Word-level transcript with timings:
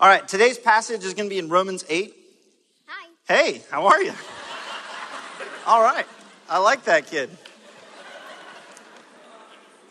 All 0.00 0.08
right, 0.08 0.26
today's 0.26 0.56
passage 0.56 1.04
is 1.04 1.12
going 1.12 1.28
to 1.28 1.30
be 1.30 1.38
in 1.38 1.50
Romans 1.50 1.84
8. 1.86 2.14
Hi. 2.86 3.08
Hey, 3.28 3.60
how 3.70 3.86
are 3.86 4.02
you? 4.02 4.14
All 5.66 5.82
right, 5.82 6.06
I 6.48 6.56
like 6.56 6.84
that 6.84 7.06
kid. 7.06 7.28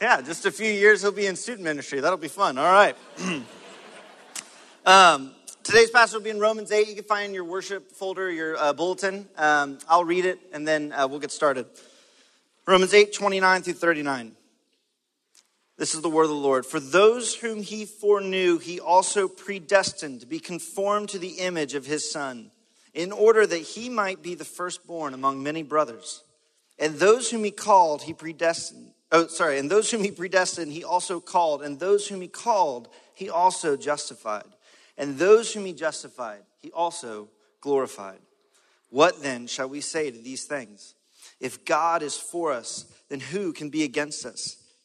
Yeah, 0.02 0.20
just 0.22 0.48
a 0.48 0.52
few 0.52 0.72
years 0.72 1.04
he'll 1.04 1.12
be 1.12 1.28
in 1.28 1.36
student 1.36 1.64
ministry. 1.64 2.00
That'll 2.00 2.18
be 2.18 2.28
fun. 2.28 2.58
All 2.58 2.66
right. 2.66 2.96
um, 4.88 5.36
today's 5.62 5.92
passage 5.92 6.16
will 6.16 6.24
be 6.24 6.32
in 6.32 6.40
Romans 6.40 6.72
8. 6.72 6.88
You 6.88 6.96
can 6.96 7.04
find 7.04 7.32
your 7.32 7.44
worship 7.44 7.92
folder, 7.92 8.32
your 8.32 8.58
uh, 8.58 8.74
bulletin. 8.74 9.30
Um, 9.38 9.78
I'll 9.88 10.06
read 10.06 10.26
it 10.26 10.40
and 10.52 10.68
then 10.68 10.92
uh, 10.92 11.08
we'll 11.08 11.20
get 11.20 11.32
started. 11.32 11.68
Romans 12.66 12.96
8, 12.96 13.14
29 13.14 13.62
through 13.62 13.74
39. 13.74 14.32
This 15.80 15.96
is 15.96 16.02
the 16.02 16.10
word 16.10 16.24
of 16.24 16.30
the 16.30 16.36
Lord. 16.36 16.66
For 16.66 16.82
those 16.82 17.34
whom 17.34 17.64
he 17.64 17.86
foreknew, 17.86 18.58
he 18.58 18.82
also 18.82 19.30
predestined 19.30 20.20
to 20.20 20.28
be 20.28 20.40
conformed 20.40 21.08
to 21.10 21.20
the 21.20 21.40
image 21.40 21.74
of 21.74 21.86
his 21.86 22.12
son, 22.12 22.52
in 22.94 23.14
order 23.14 23.48
that 23.48 23.58
he 23.60 23.88
might 23.88 24.22
be 24.22 24.36
the 24.36 24.44
firstborn 24.44 25.14
among 25.14 25.42
many 25.42 25.64
brothers. 25.64 26.26
And 26.78 26.96
those 26.96 27.32
whom 27.32 27.46
he 27.46 27.52
called, 27.52 28.02
he 28.02 28.14
predestined. 28.14 28.92
Oh, 29.14 29.28
sorry. 29.28 29.58
And 29.58 29.72
those 29.72 29.90
whom 29.90 30.04
he 30.04 30.12
predestined, 30.12 30.74
he 30.74 30.84
also 30.84 31.22
called. 31.22 31.62
And 31.62 31.80
those 31.80 32.10
whom 32.10 32.20
he 32.20 32.28
called, 32.28 32.90
he 33.16 33.30
also 33.30 33.78
justified. 33.78 34.44
And 34.98 35.18
those 35.18 35.54
whom 35.54 35.64
he 35.64 35.72
justified, 35.72 36.42
he 36.62 36.72
also 36.72 37.30
glorified. 37.62 38.20
What 38.90 39.24
then 39.24 39.48
shall 39.48 39.70
we 39.70 39.80
say 39.80 40.12
to 40.12 40.18
these 40.18 40.44
things? 40.44 40.94
If 41.40 41.64
God 41.64 42.04
is 42.04 42.18
for 42.18 42.52
us, 42.52 42.86
then 43.08 43.22
who 43.22 43.54
can 43.54 43.70
be 43.70 43.86
against 43.86 44.26
us? 44.26 44.58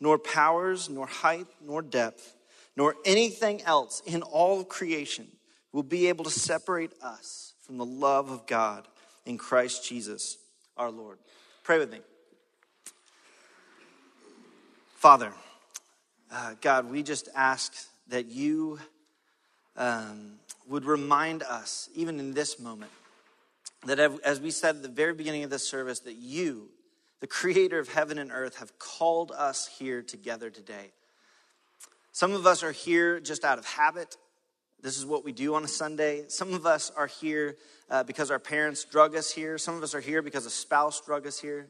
nor 0.00 0.18
powers, 0.18 0.88
nor 0.88 1.06
height, 1.06 1.46
nor 1.60 1.82
depth, 1.82 2.34
nor 2.76 2.96
anything 3.04 3.62
else 3.62 4.02
in 4.06 4.22
all 4.22 4.64
creation 4.64 5.28
will 5.72 5.82
be 5.82 6.08
able 6.08 6.24
to 6.24 6.30
separate 6.30 6.92
us 7.02 7.54
from 7.60 7.78
the 7.78 7.84
love 7.84 8.30
of 8.30 8.46
God 8.46 8.88
in 9.26 9.38
Christ 9.38 9.86
Jesus 9.86 10.38
our 10.76 10.90
Lord. 10.90 11.18
Pray 11.62 11.78
with 11.78 11.92
me. 11.92 12.00
Father, 14.96 15.32
uh, 16.32 16.54
God, 16.60 16.90
we 16.90 17.02
just 17.02 17.28
ask 17.34 17.74
that 18.08 18.26
you 18.26 18.78
um, 19.76 20.32
would 20.68 20.84
remind 20.84 21.42
us, 21.42 21.88
even 21.94 22.18
in 22.18 22.34
this 22.34 22.58
moment, 22.58 22.90
that 23.86 23.98
as 23.98 24.40
we 24.40 24.50
said 24.50 24.76
at 24.76 24.82
the 24.82 24.88
very 24.88 25.14
beginning 25.14 25.44
of 25.44 25.50
this 25.50 25.66
service, 25.66 26.00
that 26.00 26.16
you, 26.16 26.68
the 27.20 27.26
creator 27.26 27.78
of 27.78 27.88
heaven 27.88 28.18
and 28.18 28.30
earth, 28.32 28.56
have 28.56 28.78
called 28.78 29.30
us 29.30 29.66
here 29.78 30.02
together 30.02 30.50
today. 30.50 30.92
Some 32.12 32.32
of 32.32 32.46
us 32.46 32.62
are 32.62 32.72
here 32.72 33.20
just 33.20 33.44
out 33.44 33.58
of 33.58 33.66
habit. 33.66 34.16
This 34.82 34.96
is 34.96 35.04
what 35.04 35.24
we 35.24 35.32
do 35.32 35.54
on 35.54 35.62
a 35.62 35.68
Sunday. 35.68 36.24
Some 36.28 36.54
of 36.54 36.66
us 36.66 36.90
are 36.96 37.06
here 37.06 37.56
uh, 37.90 38.02
because 38.02 38.30
our 38.30 38.38
parents 38.38 38.84
drug 38.84 39.14
us 39.14 39.30
here. 39.30 39.58
Some 39.58 39.76
of 39.76 39.82
us 39.82 39.94
are 39.94 40.00
here 40.00 40.22
because 40.22 40.46
a 40.46 40.50
spouse 40.50 41.00
drug 41.04 41.26
us 41.26 41.38
here. 41.38 41.68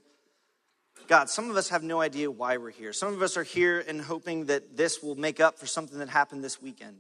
God, 1.08 1.28
some 1.28 1.50
of 1.50 1.56
us 1.56 1.70
have 1.70 1.82
no 1.82 2.00
idea 2.00 2.30
why 2.30 2.56
we're 2.56 2.70
here. 2.70 2.92
Some 2.92 3.12
of 3.12 3.22
us 3.22 3.36
are 3.36 3.42
here 3.42 3.80
in 3.80 3.98
hoping 3.98 4.46
that 4.46 4.76
this 4.76 5.02
will 5.02 5.16
make 5.16 5.40
up 5.40 5.58
for 5.58 5.66
something 5.66 5.98
that 5.98 6.08
happened 6.08 6.44
this 6.44 6.62
weekend. 6.62 6.98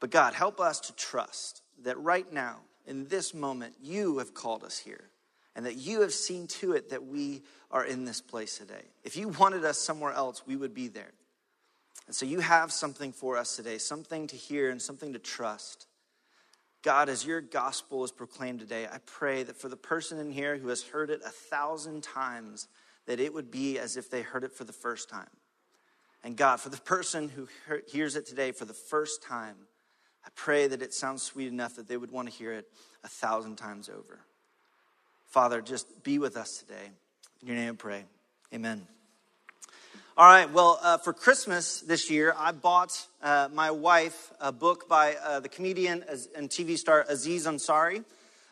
But 0.00 0.10
God, 0.10 0.34
help 0.34 0.60
us 0.60 0.80
to 0.80 0.94
trust 0.94 1.62
that 1.84 1.98
right 1.98 2.30
now, 2.30 2.58
in 2.86 3.06
this 3.06 3.32
moment, 3.32 3.76
you 3.80 4.18
have 4.18 4.34
called 4.34 4.64
us 4.64 4.78
here 4.78 5.11
and 5.54 5.66
that 5.66 5.76
you 5.76 6.00
have 6.00 6.12
seen 6.12 6.46
to 6.46 6.72
it 6.72 6.90
that 6.90 7.04
we 7.04 7.42
are 7.70 7.84
in 7.84 8.04
this 8.04 8.20
place 8.20 8.58
today. 8.58 8.84
If 9.04 9.16
you 9.16 9.28
wanted 9.28 9.64
us 9.64 9.78
somewhere 9.78 10.12
else, 10.12 10.42
we 10.46 10.56
would 10.56 10.74
be 10.74 10.88
there. 10.88 11.12
And 12.06 12.16
so 12.16 12.26
you 12.26 12.40
have 12.40 12.72
something 12.72 13.12
for 13.12 13.36
us 13.36 13.56
today, 13.56 13.78
something 13.78 14.26
to 14.28 14.36
hear 14.36 14.70
and 14.70 14.80
something 14.80 15.12
to 15.12 15.18
trust. 15.18 15.86
God, 16.82 17.08
as 17.08 17.24
your 17.24 17.40
gospel 17.40 18.02
is 18.04 18.10
proclaimed 18.10 18.60
today, 18.60 18.86
I 18.86 18.98
pray 19.06 19.44
that 19.44 19.56
for 19.56 19.68
the 19.68 19.76
person 19.76 20.18
in 20.18 20.32
here 20.32 20.56
who 20.56 20.68
has 20.68 20.82
heard 20.82 21.10
it 21.10 21.20
a 21.24 21.30
thousand 21.30 22.02
times, 22.02 22.66
that 23.06 23.20
it 23.20 23.32
would 23.32 23.50
be 23.50 23.78
as 23.78 23.96
if 23.96 24.10
they 24.10 24.22
heard 24.22 24.42
it 24.44 24.52
for 24.52 24.64
the 24.64 24.72
first 24.72 25.08
time. 25.08 25.30
And 26.24 26.36
God, 26.36 26.60
for 26.60 26.70
the 26.70 26.76
person 26.78 27.28
who 27.28 27.48
hears 27.88 28.16
it 28.16 28.26
today 28.26 28.52
for 28.52 28.64
the 28.64 28.74
first 28.74 29.22
time, 29.22 29.56
I 30.24 30.28
pray 30.34 30.66
that 30.68 30.82
it 30.82 30.94
sounds 30.94 31.22
sweet 31.22 31.48
enough 31.48 31.76
that 31.76 31.88
they 31.88 31.96
would 31.96 32.12
want 32.12 32.30
to 32.30 32.34
hear 32.34 32.52
it 32.52 32.66
a 33.04 33.08
thousand 33.08 33.56
times 33.56 33.88
over. 33.88 34.20
Father, 35.32 35.62
just 35.62 36.02
be 36.02 36.18
with 36.18 36.36
us 36.36 36.58
today. 36.58 36.90
In 37.40 37.48
your 37.48 37.56
name 37.56 37.70
I 37.70 37.74
pray. 37.74 38.04
Amen. 38.52 38.86
All 40.14 40.26
right, 40.26 40.52
well, 40.52 40.78
uh, 40.82 40.98
for 40.98 41.14
Christmas 41.14 41.80
this 41.80 42.10
year, 42.10 42.34
I 42.36 42.52
bought 42.52 43.06
uh, 43.22 43.48
my 43.50 43.70
wife 43.70 44.30
a 44.42 44.52
book 44.52 44.90
by 44.90 45.14
uh, 45.14 45.40
the 45.40 45.48
comedian 45.48 46.04
and 46.36 46.50
TV 46.50 46.76
star 46.76 47.06
Aziz 47.08 47.46
Ansari. 47.46 48.04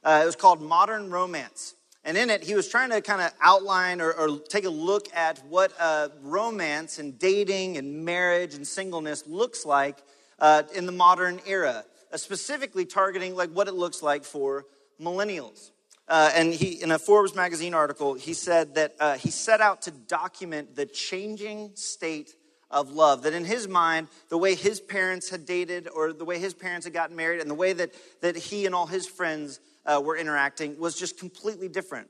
Uh, 0.02 0.20
it 0.22 0.24
was 0.24 0.36
called 0.36 0.62
Modern 0.62 1.10
Romance. 1.10 1.74
And 2.02 2.16
in 2.16 2.30
it, 2.30 2.42
he 2.42 2.54
was 2.54 2.66
trying 2.66 2.88
to 2.92 3.02
kind 3.02 3.20
of 3.20 3.30
outline 3.42 4.00
or, 4.00 4.14
or, 4.14 4.38
take 4.38 4.64
a 4.64 4.70
look 4.70 5.14
at 5.14 5.44
what 5.44 5.74
uh, 5.78 6.08
romance 6.22 6.98
and 6.98 7.18
dating 7.18 7.76
and 7.76 8.06
marriage 8.06 8.54
and 8.54 8.66
singleness 8.66 9.26
looks 9.26 9.66
like 9.66 9.98
uh, 10.38 10.62
in 10.74 10.86
the 10.86 10.92
modern 10.92 11.42
era, 11.46 11.84
specifically 12.14 12.86
targeting 12.86 13.36
like 13.36 13.50
what 13.50 13.68
it 13.68 13.74
looks 13.74 14.02
like 14.02 14.24
for 14.24 14.64
millennials. 14.98 15.72
Uh, 16.10 16.28
and 16.34 16.52
he, 16.52 16.82
in 16.82 16.90
a 16.90 16.98
Forbes 16.98 17.36
magazine 17.36 17.72
article, 17.72 18.14
he 18.14 18.34
said 18.34 18.74
that 18.74 18.96
uh, 18.98 19.16
he 19.16 19.30
set 19.30 19.60
out 19.60 19.82
to 19.82 19.92
document 19.92 20.74
the 20.74 20.84
changing 20.84 21.70
state 21.76 22.34
of 22.68 22.90
love. 22.90 23.22
That 23.22 23.32
in 23.32 23.44
his 23.44 23.68
mind, 23.68 24.08
the 24.28 24.36
way 24.36 24.56
his 24.56 24.80
parents 24.80 25.30
had 25.30 25.46
dated, 25.46 25.88
or 25.88 26.12
the 26.12 26.24
way 26.24 26.40
his 26.40 26.52
parents 26.52 26.84
had 26.84 26.92
gotten 26.92 27.14
married, 27.14 27.40
and 27.40 27.48
the 27.48 27.54
way 27.54 27.72
that, 27.74 27.94
that 28.22 28.36
he 28.36 28.66
and 28.66 28.74
all 28.74 28.86
his 28.86 29.06
friends 29.06 29.60
uh, 29.86 30.02
were 30.04 30.16
interacting 30.16 30.76
was 30.80 30.98
just 30.98 31.16
completely 31.16 31.68
different. 31.68 32.08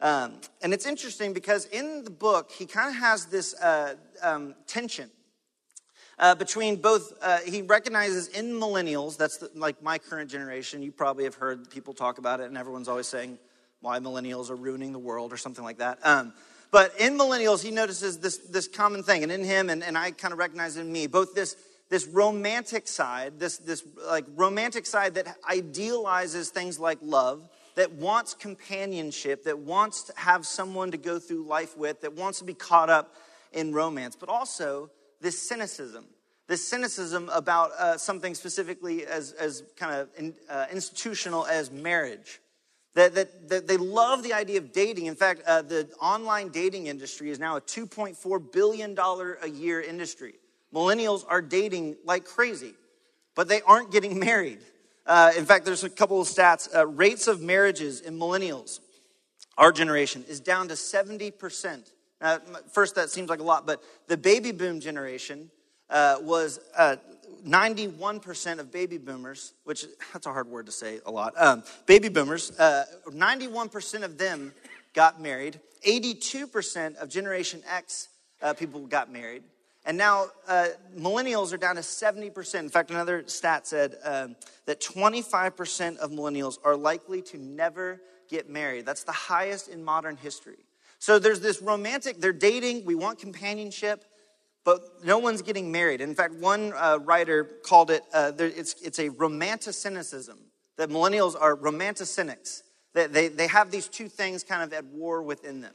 Um, 0.00 0.40
and 0.62 0.72
it's 0.72 0.86
interesting 0.86 1.32
because 1.32 1.66
in 1.66 2.04
the 2.04 2.10
book, 2.10 2.52
he 2.52 2.66
kind 2.66 2.88
of 2.88 3.02
has 3.02 3.26
this 3.26 3.54
uh, 3.60 3.96
um, 4.22 4.54
tension 4.68 5.10
uh, 6.20 6.34
between 6.34 6.76
both, 6.76 7.14
uh, 7.22 7.38
he 7.38 7.62
recognizes 7.62 8.28
in 8.28 8.52
millennials, 8.52 9.16
that's 9.16 9.38
the, 9.38 9.50
like 9.54 9.82
my 9.82 9.96
current 9.96 10.30
generation, 10.30 10.82
you 10.82 10.92
probably 10.92 11.24
have 11.24 11.34
heard 11.34 11.70
people 11.70 11.94
talk 11.94 12.18
about 12.18 12.40
it, 12.40 12.44
and 12.44 12.58
everyone's 12.58 12.88
always 12.88 13.08
saying 13.08 13.38
why 13.80 13.98
millennials 13.98 14.50
are 14.50 14.54
ruining 14.54 14.92
the 14.92 14.98
world 14.98 15.32
or 15.32 15.38
something 15.38 15.64
like 15.64 15.78
that. 15.78 15.98
Um, 16.04 16.34
but 16.70 16.92
in 17.00 17.16
millennials, 17.16 17.62
he 17.62 17.70
notices 17.70 18.18
this, 18.18 18.36
this 18.36 18.68
common 18.68 19.02
thing, 19.02 19.22
and 19.22 19.32
in 19.32 19.42
him, 19.42 19.70
and, 19.70 19.82
and 19.82 19.96
I 19.96 20.10
kind 20.10 20.32
of 20.32 20.38
recognize 20.38 20.76
in 20.76 20.92
me, 20.92 21.06
both 21.06 21.34
this, 21.34 21.56
this 21.88 22.06
romantic 22.06 22.86
side, 22.86 23.40
this, 23.40 23.56
this 23.56 23.82
like 24.06 24.26
romantic 24.36 24.84
side 24.84 25.14
that 25.14 25.34
idealizes 25.50 26.50
things 26.50 26.78
like 26.78 26.98
love, 27.00 27.48
that 27.76 27.92
wants 27.92 28.34
companionship, 28.34 29.44
that 29.44 29.58
wants 29.58 30.02
to 30.02 30.12
have 30.16 30.46
someone 30.46 30.90
to 30.90 30.98
go 30.98 31.18
through 31.18 31.44
life 31.44 31.78
with, 31.78 32.02
that 32.02 32.12
wants 32.12 32.40
to 32.40 32.44
be 32.44 32.52
caught 32.52 32.90
up 32.90 33.14
in 33.52 33.72
romance, 33.72 34.16
but 34.16 34.28
also 34.28 34.90
this 35.20 35.40
cynicism, 35.40 36.04
this 36.46 36.66
cynicism 36.66 37.28
about 37.32 37.72
uh, 37.72 37.96
something 37.96 38.34
specifically 38.34 39.06
as, 39.06 39.32
as 39.32 39.62
kind 39.76 39.94
of 39.94 40.08
in, 40.16 40.34
uh, 40.48 40.66
institutional 40.72 41.46
as 41.46 41.70
marriage. 41.70 42.40
That, 42.94 43.14
that, 43.14 43.48
that, 43.48 43.68
they 43.68 43.76
love 43.76 44.24
the 44.24 44.32
idea 44.32 44.58
of 44.58 44.72
dating. 44.72 45.06
In 45.06 45.14
fact, 45.14 45.42
uh, 45.46 45.62
the 45.62 45.88
online 46.00 46.48
dating 46.48 46.88
industry 46.88 47.30
is 47.30 47.38
now 47.38 47.56
a 47.56 47.60
$2.4 47.60 48.52
billion 48.52 48.98
a 48.98 49.48
year 49.48 49.80
industry. 49.80 50.34
Millennials 50.74 51.24
are 51.28 51.40
dating 51.40 51.96
like 52.04 52.24
crazy, 52.24 52.74
but 53.36 53.48
they 53.48 53.62
aren't 53.62 53.92
getting 53.92 54.18
married. 54.28 54.58
Uh, 55.06 55.32
in 55.36 55.44
fact, 55.44 55.64
there's 55.64 55.84
a 55.84 55.90
couple 55.90 56.20
of 56.20 56.26
stats. 56.26 56.68
Uh, 56.74 56.86
rates 56.86 57.26
of 57.26 57.40
marriages 57.40 58.00
in 58.00 58.18
millennials, 58.18 58.80
our 59.56 59.72
generation, 59.72 60.24
is 60.28 60.40
down 60.40 60.68
to 60.68 60.74
70%. 60.74 61.90
Now, 62.20 62.38
first, 62.72 62.94
that 62.96 63.10
seems 63.10 63.30
like 63.30 63.40
a 63.40 63.44
lot, 63.44 63.66
but 63.66 63.82
the 64.06 64.16
baby 64.16 64.52
boom 64.52 64.80
generation 64.80 65.50
uh, 65.88 66.16
was 66.20 66.60
91% 67.46 68.58
uh, 68.58 68.60
of 68.60 68.70
baby 68.70 68.98
boomers, 68.98 69.54
which 69.64 69.86
that's 70.12 70.26
a 70.26 70.32
hard 70.32 70.48
word 70.48 70.66
to 70.66 70.72
say 70.72 71.00
a 71.06 71.10
lot. 71.10 71.34
Um, 71.36 71.62
baby 71.86 72.08
boomers, 72.08 72.50
91% 72.52 74.02
uh, 74.02 74.04
of 74.04 74.18
them 74.18 74.52
got 74.94 75.20
married. 75.20 75.60
82% 75.86 76.96
of 76.96 77.08
Generation 77.08 77.62
X 77.68 78.08
uh, 78.42 78.54
people 78.54 78.86
got 78.86 79.10
married. 79.10 79.42
And 79.86 79.96
now 79.96 80.26
uh, 80.46 80.68
millennials 80.96 81.54
are 81.54 81.56
down 81.56 81.76
to 81.76 81.80
70%. 81.80 82.54
In 82.60 82.68
fact, 82.68 82.90
another 82.90 83.24
stat 83.26 83.66
said 83.66 83.96
um, 84.04 84.36
that 84.66 84.80
25% 84.80 85.96
of 85.96 86.10
millennials 86.10 86.58
are 86.64 86.76
likely 86.76 87.22
to 87.22 87.38
never 87.38 88.00
get 88.28 88.50
married. 88.50 88.84
That's 88.84 89.04
the 89.04 89.12
highest 89.12 89.68
in 89.68 89.82
modern 89.82 90.16
history. 90.16 90.58
So 91.00 91.18
there's 91.18 91.40
this 91.40 91.62
romantic, 91.62 92.20
they're 92.20 92.32
dating, 92.32 92.84
we 92.84 92.94
want 92.94 93.18
companionship, 93.18 94.04
but 94.64 94.82
no 95.02 95.18
one's 95.18 95.40
getting 95.40 95.72
married. 95.72 96.02
In 96.02 96.14
fact, 96.14 96.34
one 96.34 96.74
uh, 96.76 96.98
writer 97.02 97.44
called 97.64 97.90
it, 97.90 98.02
uh, 98.12 98.32
it's, 98.38 98.74
it's 98.82 98.98
a 98.98 99.08
romanticinism, 99.08 100.36
that 100.76 100.90
millennials 100.90 101.34
are 101.40 101.56
romanticynics. 101.56 102.60
They, 102.92 103.06
they, 103.06 103.28
they 103.28 103.46
have 103.46 103.70
these 103.70 103.88
two 103.88 104.08
things 104.08 104.44
kind 104.44 104.62
of 104.62 104.74
at 104.74 104.84
war 104.84 105.22
within 105.22 105.62
them. 105.62 105.74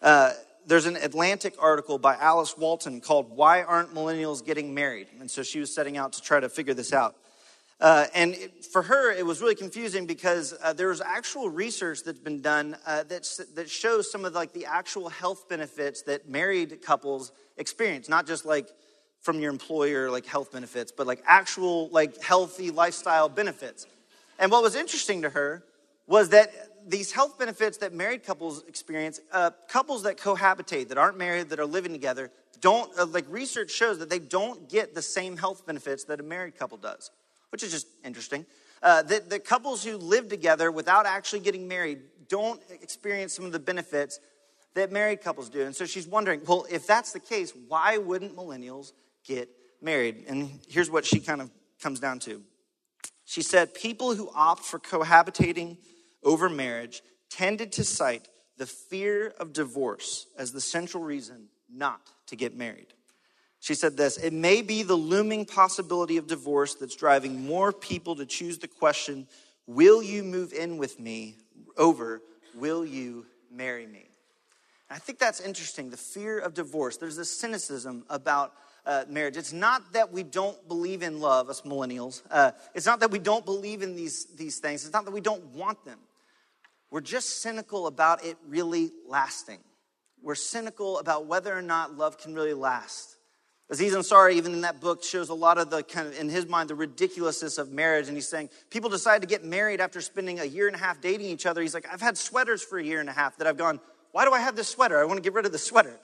Uh, 0.00 0.32
there's 0.66 0.86
an 0.86 0.96
Atlantic 0.96 1.54
article 1.58 1.98
by 1.98 2.14
Alice 2.14 2.56
Walton 2.56 3.00
called 3.00 3.30
Why 3.30 3.64
Aren't 3.64 3.92
Millennials 3.92 4.44
Getting 4.44 4.72
Married? 4.72 5.08
And 5.18 5.28
so 5.28 5.42
she 5.42 5.58
was 5.58 5.74
setting 5.74 5.96
out 5.96 6.12
to 6.12 6.22
try 6.22 6.38
to 6.38 6.48
figure 6.48 6.74
this 6.74 6.92
out. 6.92 7.16
Uh, 7.80 8.06
and 8.14 8.34
it, 8.34 8.64
for 8.64 8.82
her, 8.82 9.12
it 9.12 9.24
was 9.24 9.40
really 9.40 9.54
confusing 9.54 10.04
because 10.04 10.54
uh, 10.62 10.72
there 10.72 10.88
was 10.88 11.00
actual 11.00 11.48
research 11.48 12.02
that's 12.04 12.18
been 12.18 12.40
done 12.40 12.76
uh, 12.86 13.04
that 13.04 13.24
shows 13.68 14.10
some 14.10 14.24
of 14.24 14.32
the, 14.32 14.38
like 14.38 14.52
the 14.52 14.66
actual 14.66 15.08
health 15.08 15.48
benefits 15.48 16.02
that 16.02 16.28
married 16.28 16.82
couples 16.82 17.30
experience, 17.56 18.08
not 18.08 18.26
just 18.26 18.44
like 18.44 18.68
from 19.20 19.40
your 19.40 19.50
employer, 19.50 20.10
like 20.10 20.26
health 20.26 20.52
benefits, 20.52 20.90
but 20.90 21.06
like 21.06 21.22
actual 21.26 21.88
like 21.90 22.20
healthy 22.22 22.70
lifestyle 22.70 23.28
benefits. 23.28 23.86
And 24.38 24.50
what 24.50 24.62
was 24.62 24.74
interesting 24.74 25.22
to 25.22 25.30
her 25.30 25.64
was 26.06 26.30
that 26.30 26.50
these 26.86 27.12
health 27.12 27.38
benefits 27.38 27.78
that 27.78 27.92
married 27.92 28.24
couples 28.24 28.64
experience, 28.66 29.20
uh, 29.32 29.50
couples 29.68 30.04
that 30.04 30.16
cohabitate, 30.16 30.88
that 30.88 30.98
aren't 30.98 31.18
married, 31.18 31.50
that 31.50 31.60
are 31.60 31.66
living 31.66 31.92
together, 31.92 32.30
don't, 32.60 32.90
uh, 32.98 33.06
like 33.06 33.26
research 33.28 33.70
shows 33.70 33.98
that 33.98 34.08
they 34.08 34.18
don't 34.18 34.68
get 34.68 34.94
the 34.94 35.02
same 35.02 35.36
health 35.36 35.66
benefits 35.66 36.04
that 36.04 36.18
a 36.18 36.22
married 36.22 36.58
couple 36.58 36.78
does, 36.78 37.10
which 37.50 37.62
is 37.62 37.70
just 37.70 37.86
interesting. 38.04 38.46
Uh, 38.82 39.02
the 39.02 39.40
couples 39.40 39.84
who 39.84 39.96
live 39.96 40.28
together 40.28 40.70
without 40.70 41.06
actually 41.06 41.40
getting 41.40 41.66
married 41.66 42.00
don't 42.28 42.60
experience 42.70 43.32
some 43.32 43.44
of 43.44 43.52
the 43.52 43.58
benefits 43.58 44.20
that 44.74 44.92
married 44.92 45.20
couples 45.22 45.48
do. 45.48 45.62
And 45.62 45.74
so 45.74 45.86
she's 45.86 46.06
wondering, 46.06 46.42
well, 46.46 46.66
if 46.70 46.86
that's 46.86 47.12
the 47.12 47.20
case, 47.20 47.52
why 47.66 47.98
wouldn't 47.98 48.36
millennials 48.36 48.92
get 49.24 49.48
married? 49.82 50.24
And 50.28 50.60
here's 50.68 50.90
what 50.90 51.04
she 51.04 51.20
kind 51.20 51.40
of 51.40 51.50
comes 51.82 52.00
down 52.00 52.20
to. 52.20 52.42
She 53.24 53.42
said, 53.42 53.74
people 53.74 54.14
who 54.14 54.30
opt 54.34 54.64
for 54.64 54.78
cohabitating 54.78 55.78
over 56.22 56.48
marriage 56.48 57.02
tended 57.30 57.72
to 57.72 57.84
cite 57.84 58.28
the 58.56 58.66
fear 58.66 59.34
of 59.38 59.52
divorce 59.52 60.26
as 60.38 60.52
the 60.52 60.60
central 60.60 61.02
reason 61.02 61.48
not 61.70 62.00
to 62.26 62.36
get 62.36 62.56
married. 62.56 62.92
She 63.60 63.74
said 63.74 63.96
this 63.96 64.16
It 64.16 64.32
may 64.32 64.62
be 64.62 64.82
the 64.82 64.96
looming 64.96 65.44
possibility 65.44 66.16
of 66.16 66.26
divorce 66.26 66.74
that's 66.74 66.96
driving 66.96 67.46
more 67.46 67.72
people 67.72 68.16
to 68.16 68.26
choose 68.26 68.58
the 68.58 68.68
question, 68.68 69.26
Will 69.66 70.02
you 70.02 70.22
move 70.22 70.52
in 70.52 70.78
with 70.78 70.98
me? 70.98 71.36
over, 71.76 72.20
Will 72.54 72.84
you 72.84 73.26
marry 73.50 73.86
me? 73.86 74.08
And 74.90 74.96
I 74.96 74.98
think 74.98 75.18
that's 75.18 75.40
interesting 75.40 75.90
the 75.90 75.96
fear 75.96 76.38
of 76.38 76.54
divorce. 76.54 76.96
There's 76.96 77.16
this 77.16 77.30
cynicism 77.30 78.04
about 78.08 78.52
uh, 78.86 79.04
marriage. 79.08 79.36
It's 79.36 79.52
not 79.52 79.92
that 79.92 80.12
we 80.12 80.22
don't 80.22 80.66
believe 80.66 81.02
in 81.02 81.20
love, 81.20 81.50
us 81.50 81.62
millennials. 81.62 82.22
Uh, 82.30 82.52
it's 82.74 82.86
not 82.86 83.00
that 83.00 83.10
we 83.10 83.18
don't 83.18 83.44
believe 83.44 83.82
in 83.82 83.94
these, 83.94 84.26
these 84.36 84.58
things. 84.58 84.84
It's 84.84 84.92
not 84.92 85.04
that 85.04 85.10
we 85.10 85.20
don't 85.20 85.44
want 85.54 85.84
them. 85.84 85.98
We're 86.90 87.02
just 87.02 87.42
cynical 87.42 87.86
about 87.86 88.24
it 88.24 88.38
really 88.46 88.90
lasting. 89.06 89.58
We're 90.22 90.34
cynical 90.34 90.98
about 90.98 91.26
whether 91.26 91.56
or 91.56 91.62
not 91.62 91.96
love 91.96 92.16
can 92.18 92.34
really 92.34 92.54
last. 92.54 93.17
Aziz 93.70 93.94
Ansari, 93.94 94.32
even 94.32 94.54
in 94.54 94.62
that 94.62 94.80
book, 94.80 95.04
shows 95.04 95.28
a 95.28 95.34
lot 95.34 95.58
of 95.58 95.68
the 95.68 95.82
kind 95.82 96.08
of, 96.08 96.18
in 96.18 96.30
his 96.30 96.46
mind, 96.46 96.70
the 96.70 96.74
ridiculousness 96.74 97.58
of 97.58 97.70
marriage. 97.70 98.08
And 98.08 98.16
he's 98.16 98.28
saying 98.28 98.48
people 98.70 98.88
decide 98.88 99.20
to 99.20 99.26
get 99.26 99.44
married 99.44 99.80
after 99.80 100.00
spending 100.00 100.40
a 100.40 100.44
year 100.44 100.68
and 100.68 100.74
a 100.74 100.78
half 100.78 101.02
dating 101.02 101.26
each 101.26 101.44
other. 101.44 101.60
He's 101.60 101.74
like, 101.74 101.86
I've 101.92 102.00
had 102.00 102.16
sweaters 102.16 102.62
for 102.62 102.78
a 102.78 102.82
year 102.82 103.00
and 103.00 103.10
a 103.10 103.12
half 103.12 103.36
that 103.36 103.46
I've 103.46 103.58
gone, 103.58 103.78
why 104.12 104.24
do 104.24 104.32
I 104.32 104.40
have 104.40 104.56
this 104.56 104.68
sweater? 104.68 104.98
I 104.98 105.04
want 105.04 105.18
to 105.18 105.22
get 105.22 105.34
rid 105.34 105.44
of 105.44 105.52
the 105.52 105.58
sweater. 105.58 105.98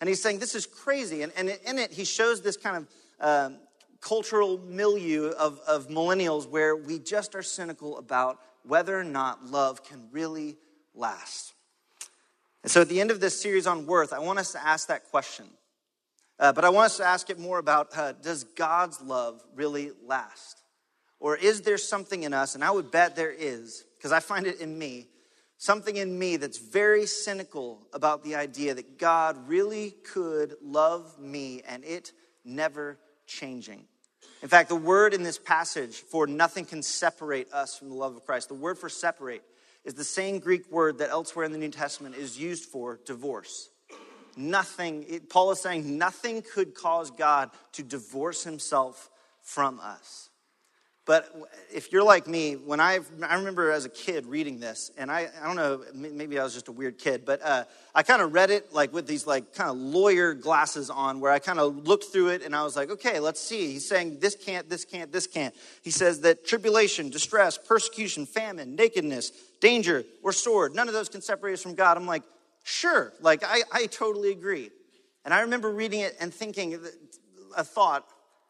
And 0.00 0.08
he's 0.08 0.22
saying, 0.22 0.38
this 0.38 0.54
is 0.54 0.64
crazy. 0.64 1.22
And, 1.22 1.32
and 1.36 1.50
in 1.50 1.78
it, 1.78 1.92
he 1.92 2.04
shows 2.04 2.40
this 2.40 2.56
kind 2.56 2.76
of 2.78 2.86
um, 3.20 3.58
cultural 4.00 4.58
milieu 4.58 5.28
of, 5.32 5.60
of 5.68 5.88
millennials 5.88 6.48
where 6.48 6.74
we 6.74 6.98
just 6.98 7.34
are 7.34 7.42
cynical 7.42 7.98
about 7.98 8.38
whether 8.64 8.98
or 8.98 9.04
not 9.04 9.44
love 9.44 9.84
can 9.84 10.08
really 10.10 10.56
last. 10.94 11.52
And 12.62 12.70
so 12.70 12.80
at 12.80 12.88
the 12.88 13.00
end 13.00 13.10
of 13.10 13.20
this 13.20 13.40
series 13.40 13.66
on 13.66 13.86
worth, 13.86 14.14
I 14.14 14.20
want 14.20 14.38
us 14.38 14.52
to 14.52 14.66
ask 14.66 14.88
that 14.88 15.10
question. 15.10 15.46
Uh, 16.40 16.52
but 16.52 16.64
I 16.64 16.70
want 16.70 16.86
us 16.86 16.96
to 16.96 17.04
ask 17.04 17.28
it 17.28 17.38
more 17.38 17.58
about 17.58 17.96
uh, 17.96 18.12
does 18.12 18.44
God's 18.44 19.00
love 19.02 19.44
really 19.54 19.92
last? 20.06 20.62
Or 21.20 21.36
is 21.36 21.60
there 21.60 21.76
something 21.76 22.22
in 22.22 22.32
us, 22.32 22.54
and 22.54 22.64
I 22.64 22.70
would 22.70 22.90
bet 22.90 23.14
there 23.14 23.30
is, 23.30 23.84
because 23.98 24.10
I 24.10 24.20
find 24.20 24.46
it 24.46 24.58
in 24.58 24.78
me, 24.78 25.08
something 25.58 25.96
in 25.96 26.18
me 26.18 26.38
that's 26.38 26.56
very 26.56 27.04
cynical 27.04 27.86
about 27.92 28.24
the 28.24 28.36
idea 28.36 28.72
that 28.72 28.98
God 28.98 29.36
really 29.46 29.90
could 29.90 30.54
love 30.62 31.18
me 31.18 31.60
and 31.68 31.84
it 31.84 32.12
never 32.42 32.98
changing. 33.26 33.84
In 34.42 34.48
fact, 34.48 34.70
the 34.70 34.76
word 34.76 35.12
in 35.12 35.22
this 35.22 35.38
passage 35.38 35.96
for 35.96 36.26
nothing 36.26 36.64
can 36.64 36.82
separate 36.82 37.52
us 37.52 37.76
from 37.76 37.90
the 37.90 37.94
love 37.94 38.16
of 38.16 38.24
Christ, 38.24 38.48
the 38.48 38.54
word 38.54 38.78
for 38.78 38.88
separate 38.88 39.42
is 39.84 39.92
the 39.92 40.04
same 40.04 40.38
Greek 40.38 40.70
word 40.72 40.98
that 40.98 41.10
elsewhere 41.10 41.44
in 41.44 41.52
the 41.52 41.58
New 41.58 41.70
Testament 41.70 42.14
is 42.14 42.38
used 42.38 42.64
for 42.64 42.98
divorce. 43.04 43.69
Nothing, 44.40 45.04
it, 45.08 45.28
Paul 45.28 45.50
is 45.50 45.60
saying, 45.60 45.98
nothing 45.98 46.42
could 46.42 46.74
cause 46.74 47.10
God 47.10 47.50
to 47.72 47.82
divorce 47.82 48.42
himself 48.42 49.10
from 49.42 49.78
us. 49.80 50.30
But 51.06 51.34
if 51.74 51.90
you're 51.90 52.04
like 52.04 52.28
me, 52.28 52.54
when 52.54 52.78
I 52.78 53.00
I 53.26 53.34
remember 53.34 53.72
as 53.72 53.84
a 53.84 53.88
kid 53.88 54.26
reading 54.26 54.60
this, 54.60 54.92
and 54.96 55.10
I 55.10 55.28
I 55.42 55.46
don't 55.46 55.56
know 55.56 55.82
maybe 55.92 56.38
I 56.38 56.44
was 56.44 56.54
just 56.54 56.68
a 56.68 56.72
weird 56.72 56.98
kid, 56.98 57.24
but 57.24 57.42
uh, 57.42 57.64
I 57.94 58.04
kind 58.04 58.22
of 58.22 58.32
read 58.32 58.50
it 58.50 58.72
like 58.72 58.92
with 58.92 59.08
these 59.08 59.26
like 59.26 59.52
kind 59.52 59.70
of 59.70 59.76
lawyer 59.76 60.34
glasses 60.34 60.88
on, 60.88 61.18
where 61.18 61.32
I 61.32 61.40
kind 61.40 61.58
of 61.58 61.88
looked 61.88 62.12
through 62.12 62.28
it 62.28 62.42
and 62.42 62.54
I 62.54 62.62
was 62.62 62.76
like, 62.76 62.90
okay, 62.90 63.18
let's 63.18 63.40
see. 63.40 63.72
He's 63.72 63.88
saying 63.88 64.20
this 64.20 64.36
can't, 64.36 64.68
this 64.70 64.84
can't, 64.84 65.10
this 65.10 65.26
can't. 65.26 65.52
He 65.82 65.90
says 65.90 66.20
that 66.20 66.46
tribulation, 66.46 67.10
distress, 67.10 67.58
persecution, 67.58 68.24
famine, 68.24 68.76
nakedness, 68.76 69.32
danger, 69.60 70.04
or 70.22 70.32
sword, 70.32 70.76
none 70.76 70.86
of 70.86 70.94
those 70.94 71.08
can 71.08 71.22
separate 71.22 71.54
us 71.54 71.62
from 71.62 71.74
God. 71.74 71.96
I'm 71.96 72.06
like, 72.06 72.22
sure, 72.64 73.12
like 73.20 73.42
I 73.44 73.62
I 73.72 73.86
totally 73.86 74.30
agree. 74.32 74.70
And 75.24 75.34
I 75.34 75.40
remember 75.40 75.70
reading 75.70 76.00
it 76.00 76.16
and 76.20 76.32
thinking 76.32 76.78
a 77.56 77.64
thought 77.64 78.06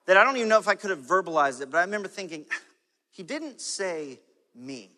that 0.06 0.16
I 0.16 0.24
don't 0.24 0.36
even 0.36 0.48
know 0.48 0.58
if 0.58 0.68
I 0.68 0.74
could 0.74 0.90
have 0.90 1.00
verbalized 1.00 1.60
it, 1.60 1.70
but 1.70 1.78
I 1.78 1.82
remember 1.82 2.08
thinking, 2.08 2.46
he 3.10 3.22
didn't 3.22 3.60
say 3.60 4.20
me. 4.54 4.90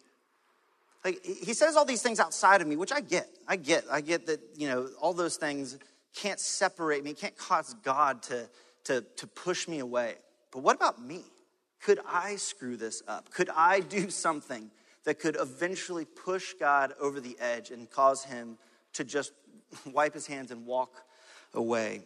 Like, 1.05 1.25
he 1.25 1.53
says 1.53 1.77
all 1.77 1.85
these 1.85 2.03
things 2.03 2.21
outside 2.21 2.61
of 2.61 2.69
me, 2.69 2.77
which 2.77 2.93
I 2.93 3.01
get. 3.01 3.29
I 3.49 3.57
get. 3.57 3.85
I 3.91 4.01
get 4.01 4.27
that, 4.27 4.41
you 4.57 4.69
know, 4.69 4.89
all 5.01 5.13
those 5.13 5.37
things 5.37 5.77
can't 6.15 6.39
separate 6.39 7.03
me, 7.03 7.13
can't 7.13 7.37
cause 7.37 7.75
God 7.83 8.23
to, 8.25 8.49
to, 8.85 9.01
to 9.17 9.27
push 9.27 9.67
me 9.67 9.81
away. 9.81 10.15
But 10.53 10.61
what 10.61 10.77
about 10.77 11.03
me? 11.05 11.25
Could 11.83 11.99
I 12.07 12.37
screw 12.37 12.77
this 12.77 13.03
up? 13.09 13.31
Could 13.31 13.51
I 13.57 13.81
do 13.81 14.11
something 14.11 14.71
that 15.05 15.19
could 15.19 15.37
eventually 15.41 16.05
push 16.05 16.55
God 16.55 16.93
over 17.01 17.19
the 17.21 17.37
edge 17.41 17.73
and 17.73 17.91
cause 17.91 18.23
him 18.23 18.57
to 18.95 19.05
just 19.05 19.33
wipe 19.87 20.15
his 20.15 20.27
hands 20.27 20.51
and 20.51 20.67
walk 20.67 21.03
away? 21.55 22.03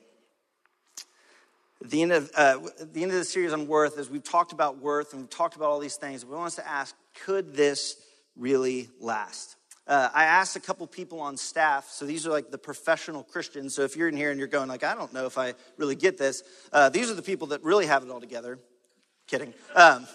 The 1.84 2.02
end 2.02 2.12
of 2.12 2.30
uh, 2.34 2.58
the 2.80 3.02
end 3.02 3.12
of 3.12 3.18
the 3.18 3.24
series 3.24 3.52
on 3.52 3.66
worth, 3.66 3.98
as 3.98 4.08
we've 4.08 4.24
talked 4.24 4.52
about 4.52 4.78
worth 4.78 5.12
and 5.12 5.22
we've 5.22 5.30
talked 5.30 5.56
about 5.56 5.68
all 5.68 5.78
these 5.78 5.96
things, 5.96 6.24
we 6.24 6.34
want 6.34 6.46
us 6.46 6.56
to 6.56 6.66
ask: 6.66 6.94
Could 7.24 7.54
this 7.54 7.96
really 8.34 8.88
last? 8.98 9.56
Uh, 9.86 10.08
I 10.12 10.24
asked 10.24 10.56
a 10.56 10.60
couple 10.60 10.84
people 10.88 11.20
on 11.20 11.36
staff, 11.36 11.88
so 11.88 12.06
these 12.06 12.26
are 12.26 12.30
like 12.30 12.50
the 12.50 12.58
professional 12.58 13.22
Christians. 13.22 13.74
So 13.74 13.82
if 13.82 13.94
you're 13.94 14.08
in 14.08 14.16
here 14.16 14.30
and 14.30 14.38
you're 14.38 14.48
going 14.48 14.68
like, 14.68 14.82
I 14.82 14.96
don't 14.96 15.12
know 15.12 15.26
if 15.26 15.38
I 15.38 15.54
really 15.76 15.94
get 15.94 16.18
this, 16.18 16.42
uh, 16.72 16.88
these 16.88 17.08
are 17.08 17.14
the 17.14 17.22
people 17.22 17.48
that 17.48 17.62
really 17.62 17.86
have 17.86 18.02
it 18.02 18.10
all 18.10 18.20
together. 18.20 18.58
Kidding. 19.28 19.54
Um, 19.76 20.08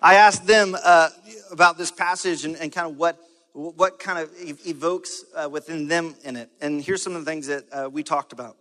I 0.00 0.14
asked 0.14 0.46
them 0.48 0.76
uh, 0.82 1.10
about 1.52 1.78
this 1.78 1.92
passage 1.92 2.44
and, 2.44 2.56
and, 2.56 2.72
kind 2.72 2.90
of 2.90 2.96
what 2.96 3.20
what 3.52 3.98
kind 3.98 4.18
of 4.18 4.30
evokes 4.66 5.24
uh, 5.36 5.48
within 5.50 5.88
them 5.88 6.14
in 6.24 6.36
it. 6.36 6.50
And 6.60 6.82
here's 6.82 7.02
some 7.02 7.14
of 7.14 7.24
the 7.24 7.30
things 7.30 7.46
that 7.48 7.64
uh, 7.72 7.90
we 7.90 8.02
talked 8.02 8.32
about. 8.32 8.56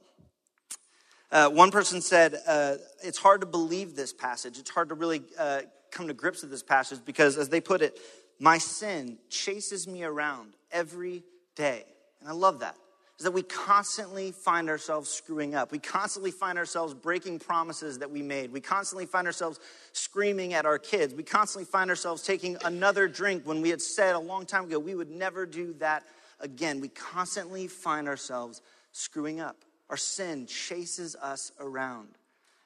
Uh, 1.32 1.50
one 1.50 1.72
person 1.72 2.02
said, 2.02 2.36
uh, 2.46 2.76
It's 3.02 3.18
hard 3.18 3.42
to 3.42 3.48
believe 3.48 3.96
this 3.96 4.12
passage. 4.12 4.60
It's 4.60 4.70
hard 4.70 4.90
to 4.90 4.96
really 4.96 5.22
uh, 5.40 5.62
come 5.92 6.08
to 6.08 6.14
grips 6.14 6.42
with 6.42 6.52
this 6.52 6.64
passage 6.64 7.00
because, 7.06 7.38
as 7.38 7.50
they 7.50 7.62
put 7.62 7.82
it, 7.82 7.98
my 8.40 8.58
sin 8.58 9.18
chases 9.30 9.88
me 9.88 10.04
around 10.04 10.54
every 10.72 11.24
day. 11.56 11.86
And 12.20 12.28
I 12.28 12.34
love 12.34 12.60
that. 12.60 12.76
Is 13.22 13.26
that 13.26 13.34
we 13.34 13.44
constantly 13.44 14.32
find 14.32 14.68
ourselves 14.68 15.08
screwing 15.08 15.54
up. 15.54 15.72
We 15.72 15.78
constantly 15.78 16.32
find 16.32 16.58
ourselves 16.58 16.96
breaking 16.96 17.38
promises 17.38 18.00
that 18.00 18.10
we 18.10 18.24
made. 18.24 18.52
We 18.52 18.62
constantly 18.62 19.06
find 19.06 19.28
ourselves 19.28 19.60
screaming 19.92 20.56
at 20.56 20.66
our 20.66 20.80
kids. 20.80 21.14
We 21.14 21.22
constantly 21.22 21.66
find 21.66 21.92
ourselves 21.92 22.24
taking 22.24 22.58
another 22.66 23.08
drink 23.08 23.46
when 23.46 23.62
we 23.62 23.70
had 23.70 23.80
said 23.80 24.16
a 24.16 24.20
long 24.20 24.48
time 24.48 24.64
ago 24.64 24.80
we 24.80 24.96
would 24.96 25.12
never 25.12 25.46
do 25.46 25.74
that 25.74 26.02
again. 26.40 26.82
We 26.82 26.88
constantly 26.88 27.68
find 27.68 28.08
ourselves 28.08 28.64
screwing 28.92 29.40
up. 29.40 29.58
Our 29.92 29.98
sin 29.98 30.48
chases 30.48 31.16
us 31.16 31.52
around. 31.60 32.08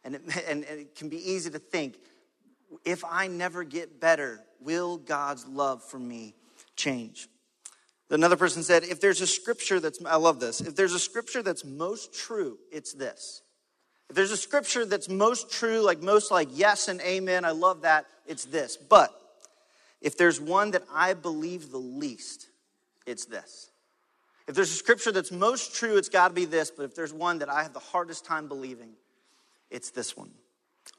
And 0.06 0.16
it, 0.16 0.22
and 0.48 0.64
it 0.64 0.96
can 0.96 1.10
be 1.10 1.18
easy 1.18 1.50
to 1.50 1.60
think 1.60 1.98
if 2.86 3.04
I 3.04 3.28
never 3.28 3.66
get 3.66 4.00
better, 4.00 4.40
will 4.62 4.96
God's 4.96 5.46
love 5.46 5.84
for 5.84 6.00
me 6.00 6.34
change? 6.78 7.28
Another 8.10 8.38
person 8.38 8.62
said, 8.62 8.84
if 8.84 9.02
there's 9.02 9.22
a 9.22 9.28
scripture 9.28 9.80
that's, 9.80 10.00
I 10.06 10.18
love 10.18 10.40
this, 10.40 10.62
if 10.62 10.76
there's 10.76 10.94
a 10.94 11.00
scripture 11.00 11.42
that's 11.42 11.66
most 11.66 12.14
true, 12.14 12.60
it's 12.72 12.94
this. 12.94 13.42
If 14.10 14.16
there's 14.16 14.32
a 14.32 14.38
scripture 14.38 14.86
that's 14.86 15.10
most 15.10 15.52
true, 15.52 15.82
like 15.82 16.02
most 16.02 16.32
like 16.32 16.50
yes 16.52 16.88
and 16.88 17.02
amen, 17.02 17.46
I 17.46 17.52
love 17.52 17.82
that, 17.82 18.06
it's 18.28 18.46
this. 18.46 18.78
But 18.78 19.12
if 20.02 20.18
there's 20.18 20.40
one 20.40 20.72
that 20.72 20.84
I 20.94 21.16
believe 21.16 21.72
the 21.72 21.80
least, 21.80 22.48
it's 23.08 23.26
this. 23.26 23.72
If 24.48 24.54
there's 24.54 24.72
a 24.72 24.76
scripture 24.76 25.12
that's 25.12 25.32
most 25.32 25.74
true, 25.74 25.98
it's 25.98 26.10
got 26.10 26.28
to 26.28 26.34
be 26.36 26.46
this. 26.46 26.70
But 26.70 26.84
if 26.84 26.94
there's 26.94 27.12
one 27.12 27.40
that 27.40 27.50
I 27.50 27.64
have 27.64 27.74
the 27.74 27.80
hardest 27.80 28.26
time 28.26 28.48
believing, 28.48 28.92
it's 29.72 29.90
this 29.90 30.16
one. 30.16 30.30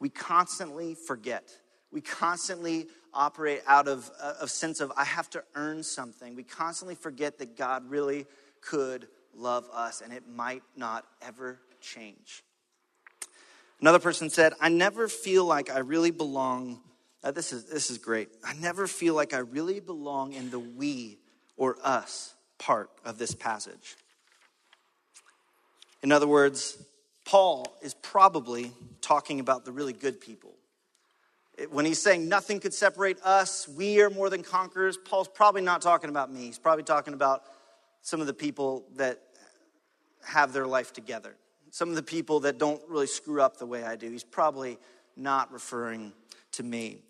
We 0.00 0.08
constantly 0.08 0.96
forget. 0.96 1.48
We 1.92 2.00
constantly 2.00 2.88
operate 3.14 3.62
out 3.66 3.88
of 3.88 4.10
a 4.40 4.46
sense 4.48 4.80
of, 4.80 4.92
I 4.96 5.04
have 5.04 5.30
to 5.30 5.42
earn 5.54 5.82
something. 5.82 6.36
We 6.36 6.42
constantly 6.42 6.94
forget 6.94 7.38
that 7.38 7.56
God 7.56 7.88
really 7.88 8.26
could 8.60 9.08
love 9.34 9.68
us 9.72 10.00
and 10.00 10.12
it 10.12 10.28
might 10.28 10.62
not 10.76 11.04
ever 11.22 11.58
change. 11.80 12.42
Another 13.80 13.98
person 13.98 14.30
said, 14.30 14.54
I 14.60 14.68
never 14.68 15.08
feel 15.08 15.44
like 15.44 15.70
I 15.70 15.78
really 15.78 16.10
belong. 16.10 16.80
Uh, 17.22 17.30
this, 17.30 17.52
is, 17.52 17.64
this 17.64 17.90
is 17.90 17.98
great. 17.98 18.28
I 18.44 18.54
never 18.54 18.86
feel 18.86 19.14
like 19.14 19.34
I 19.34 19.38
really 19.38 19.80
belong 19.80 20.32
in 20.32 20.50
the 20.50 20.58
we 20.58 21.18
or 21.56 21.76
us 21.82 22.34
part 22.58 22.90
of 23.04 23.18
this 23.18 23.34
passage. 23.34 23.96
In 26.02 26.12
other 26.12 26.26
words, 26.26 26.82
Paul 27.24 27.76
is 27.82 27.94
probably 27.94 28.72
talking 29.00 29.40
about 29.40 29.64
the 29.64 29.72
really 29.72 29.92
good 29.92 30.20
people. 30.20 30.55
When 31.70 31.86
he's 31.86 32.02
saying 32.02 32.28
nothing 32.28 32.60
could 32.60 32.74
separate 32.74 33.18
us, 33.22 33.66
we 33.66 34.00
are 34.02 34.10
more 34.10 34.28
than 34.28 34.42
conquerors, 34.42 34.98
Paul's 34.98 35.28
probably 35.28 35.62
not 35.62 35.80
talking 35.80 36.10
about 36.10 36.30
me. 36.30 36.40
He's 36.46 36.58
probably 36.58 36.84
talking 36.84 37.14
about 37.14 37.44
some 38.02 38.20
of 38.20 38.26
the 38.26 38.34
people 38.34 38.84
that 38.96 39.20
have 40.24 40.52
their 40.52 40.66
life 40.66 40.92
together, 40.92 41.34
some 41.70 41.88
of 41.88 41.96
the 41.96 42.02
people 42.02 42.40
that 42.40 42.58
don't 42.58 42.82
really 42.88 43.06
screw 43.06 43.40
up 43.40 43.56
the 43.56 43.66
way 43.66 43.84
I 43.84 43.96
do. 43.96 44.10
He's 44.10 44.24
probably 44.24 44.78
not 45.16 45.50
referring 45.50 46.12
to 46.52 46.62
me. 46.62 47.02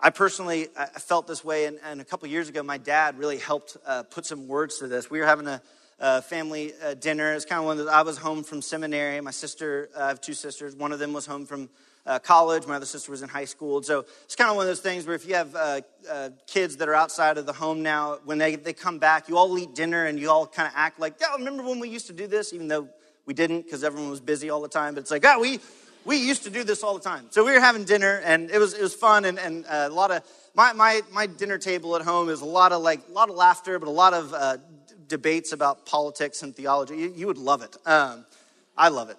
I 0.00 0.10
personally 0.10 0.68
I 0.76 0.86
felt 0.86 1.26
this 1.26 1.44
way, 1.44 1.66
and, 1.66 1.78
and, 1.84 2.00
a 2.00 2.04
couple 2.04 2.28
years 2.28 2.48
ago, 2.48 2.62
my 2.62 2.78
dad 2.78 3.18
really 3.18 3.38
helped 3.38 3.76
uh, 3.86 4.02
put 4.02 4.26
some 4.26 4.48
words 4.48 4.78
to 4.78 4.88
this. 4.88 5.10
We 5.10 5.18
were 5.18 5.26
having 5.26 5.46
a, 5.46 5.62
a 5.98 6.20
family 6.22 6.72
uh, 6.82 6.94
dinner. 6.94 7.32
It's 7.32 7.44
kind 7.44 7.60
of 7.60 7.66
one 7.66 7.78
of 7.78 7.86
I 7.86 8.02
was 8.02 8.18
home 8.18 8.42
from 8.42 8.60
seminary. 8.60 9.20
My 9.20 9.30
sister, 9.30 9.88
uh, 9.96 10.02
I 10.02 10.08
have 10.08 10.20
two 10.20 10.34
sisters. 10.34 10.74
One 10.74 10.92
of 10.92 10.98
them 10.98 11.12
was 11.12 11.26
home 11.26 11.46
from 11.46 11.70
uh, 12.06 12.18
college. 12.18 12.66
My 12.66 12.76
other 12.76 12.86
sister 12.86 13.10
was 13.10 13.22
in 13.22 13.28
high 13.28 13.44
school. 13.44 13.82
So 13.82 14.04
it's 14.24 14.36
kind 14.36 14.50
of 14.50 14.56
one 14.56 14.64
of 14.64 14.68
those 14.68 14.80
things 14.80 15.06
where 15.06 15.16
if 15.16 15.26
you 15.26 15.34
have 15.34 15.54
uh, 15.54 15.80
uh, 16.10 16.30
kids 16.46 16.76
that 16.78 16.88
are 16.88 16.94
outside 16.94 17.38
of 17.38 17.46
the 17.46 17.52
home 17.52 17.82
now, 17.82 18.18
when 18.24 18.38
they, 18.38 18.56
they 18.56 18.72
come 18.72 18.98
back, 18.98 19.28
you 19.28 19.36
all 19.36 19.58
eat 19.58 19.74
dinner 19.74 20.06
and 20.06 20.18
you 20.18 20.30
all 20.30 20.46
kind 20.46 20.66
of 20.66 20.74
act 20.76 21.00
like, 21.00 21.14
yeah, 21.20 21.34
remember 21.34 21.62
when 21.62 21.80
we 21.80 21.88
used 21.88 22.06
to 22.08 22.12
do 22.12 22.26
this? 22.26 22.52
Even 22.52 22.68
though 22.68 22.88
we 23.26 23.34
didn't 23.34 23.62
because 23.62 23.84
everyone 23.84 24.10
was 24.10 24.20
busy 24.20 24.50
all 24.50 24.60
the 24.60 24.68
time. 24.68 24.94
But 24.94 25.00
it's 25.00 25.10
like, 25.10 25.24
ah, 25.26 25.38
we 25.40 25.60
we 26.04 26.16
used 26.16 26.44
to 26.44 26.50
do 26.50 26.64
this 26.64 26.82
all 26.82 26.94
the 26.94 27.04
time. 27.04 27.26
So 27.30 27.44
we 27.44 27.52
were 27.52 27.60
having 27.60 27.84
dinner, 27.84 28.20
and 28.24 28.50
it 28.50 28.58
was 28.58 28.74
it 28.74 28.82
was 28.82 28.94
fun, 28.94 29.24
and, 29.24 29.38
and 29.38 29.64
uh, 29.66 29.88
a 29.90 29.94
lot 29.94 30.10
of 30.10 30.22
my, 30.54 30.72
my 30.72 31.00
my 31.12 31.26
dinner 31.26 31.58
table 31.58 31.96
at 31.96 32.02
home 32.02 32.28
is 32.28 32.40
a 32.40 32.46
lot 32.46 32.72
of 32.72 32.82
like 32.82 33.00
a 33.08 33.12
lot 33.12 33.30
of 33.30 33.36
laughter, 33.36 33.78
but 33.78 33.88
a 33.88 33.90
lot 33.90 34.12
of 34.12 34.32
uh, 34.34 34.58
debates 35.08 35.52
about 35.52 35.86
politics 35.86 36.42
and 36.42 36.54
theology. 36.54 36.96
You, 36.96 37.12
you 37.16 37.26
would 37.26 37.38
love 37.38 37.62
it. 37.62 37.76
Um, 37.86 38.26
I 38.76 38.88
love 38.88 39.10
it. 39.10 39.16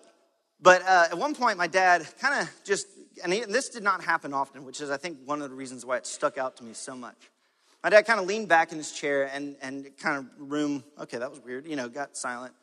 But 0.62 0.82
uh, 0.84 1.08
at 1.12 1.18
one 1.18 1.36
point, 1.36 1.58
my 1.58 1.68
dad 1.68 2.08
kind 2.20 2.42
of 2.42 2.50
just 2.64 2.88
and, 3.24 3.32
he, 3.32 3.42
and 3.42 3.54
this 3.54 3.70
did 3.70 3.84
not 3.84 4.04
happen 4.04 4.34
often, 4.34 4.66
which 4.66 4.82
is 4.82 4.90
I 4.90 4.98
think 4.98 5.20
one 5.26 5.42
of 5.42 5.50
the 5.50 5.56
reasons 5.56 5.86
why 5.86 5.98
it 5.98 6.08
stuck 6.08 6.38
out 6.38 6.58
to 6.58 6.64
me 6.64 6.74
so 6.74 6.96
much. 6.96 7.18
My 7.84 7.90
dad 7.90 8.04
kind 8.04 8.20
of 8.20 8.26
leaned 8.26 8.48
back 8.48 8.72
in 8.72 8.78
his 8.78 8.92
chair 8.92 9.30
and 9.32 9.56
and 9.62 9.90
kind 9.98 10.18
of 10.18 10.52
room. 10.52 10.84
Okay, 11.00 11.18
that 11.18 11.30
was 11.30 11.40
weird. 11.40 11.68
You 11.68 11.76
know, 11.76 11.90
got 11.90 12.18
silent. 12.18 12.54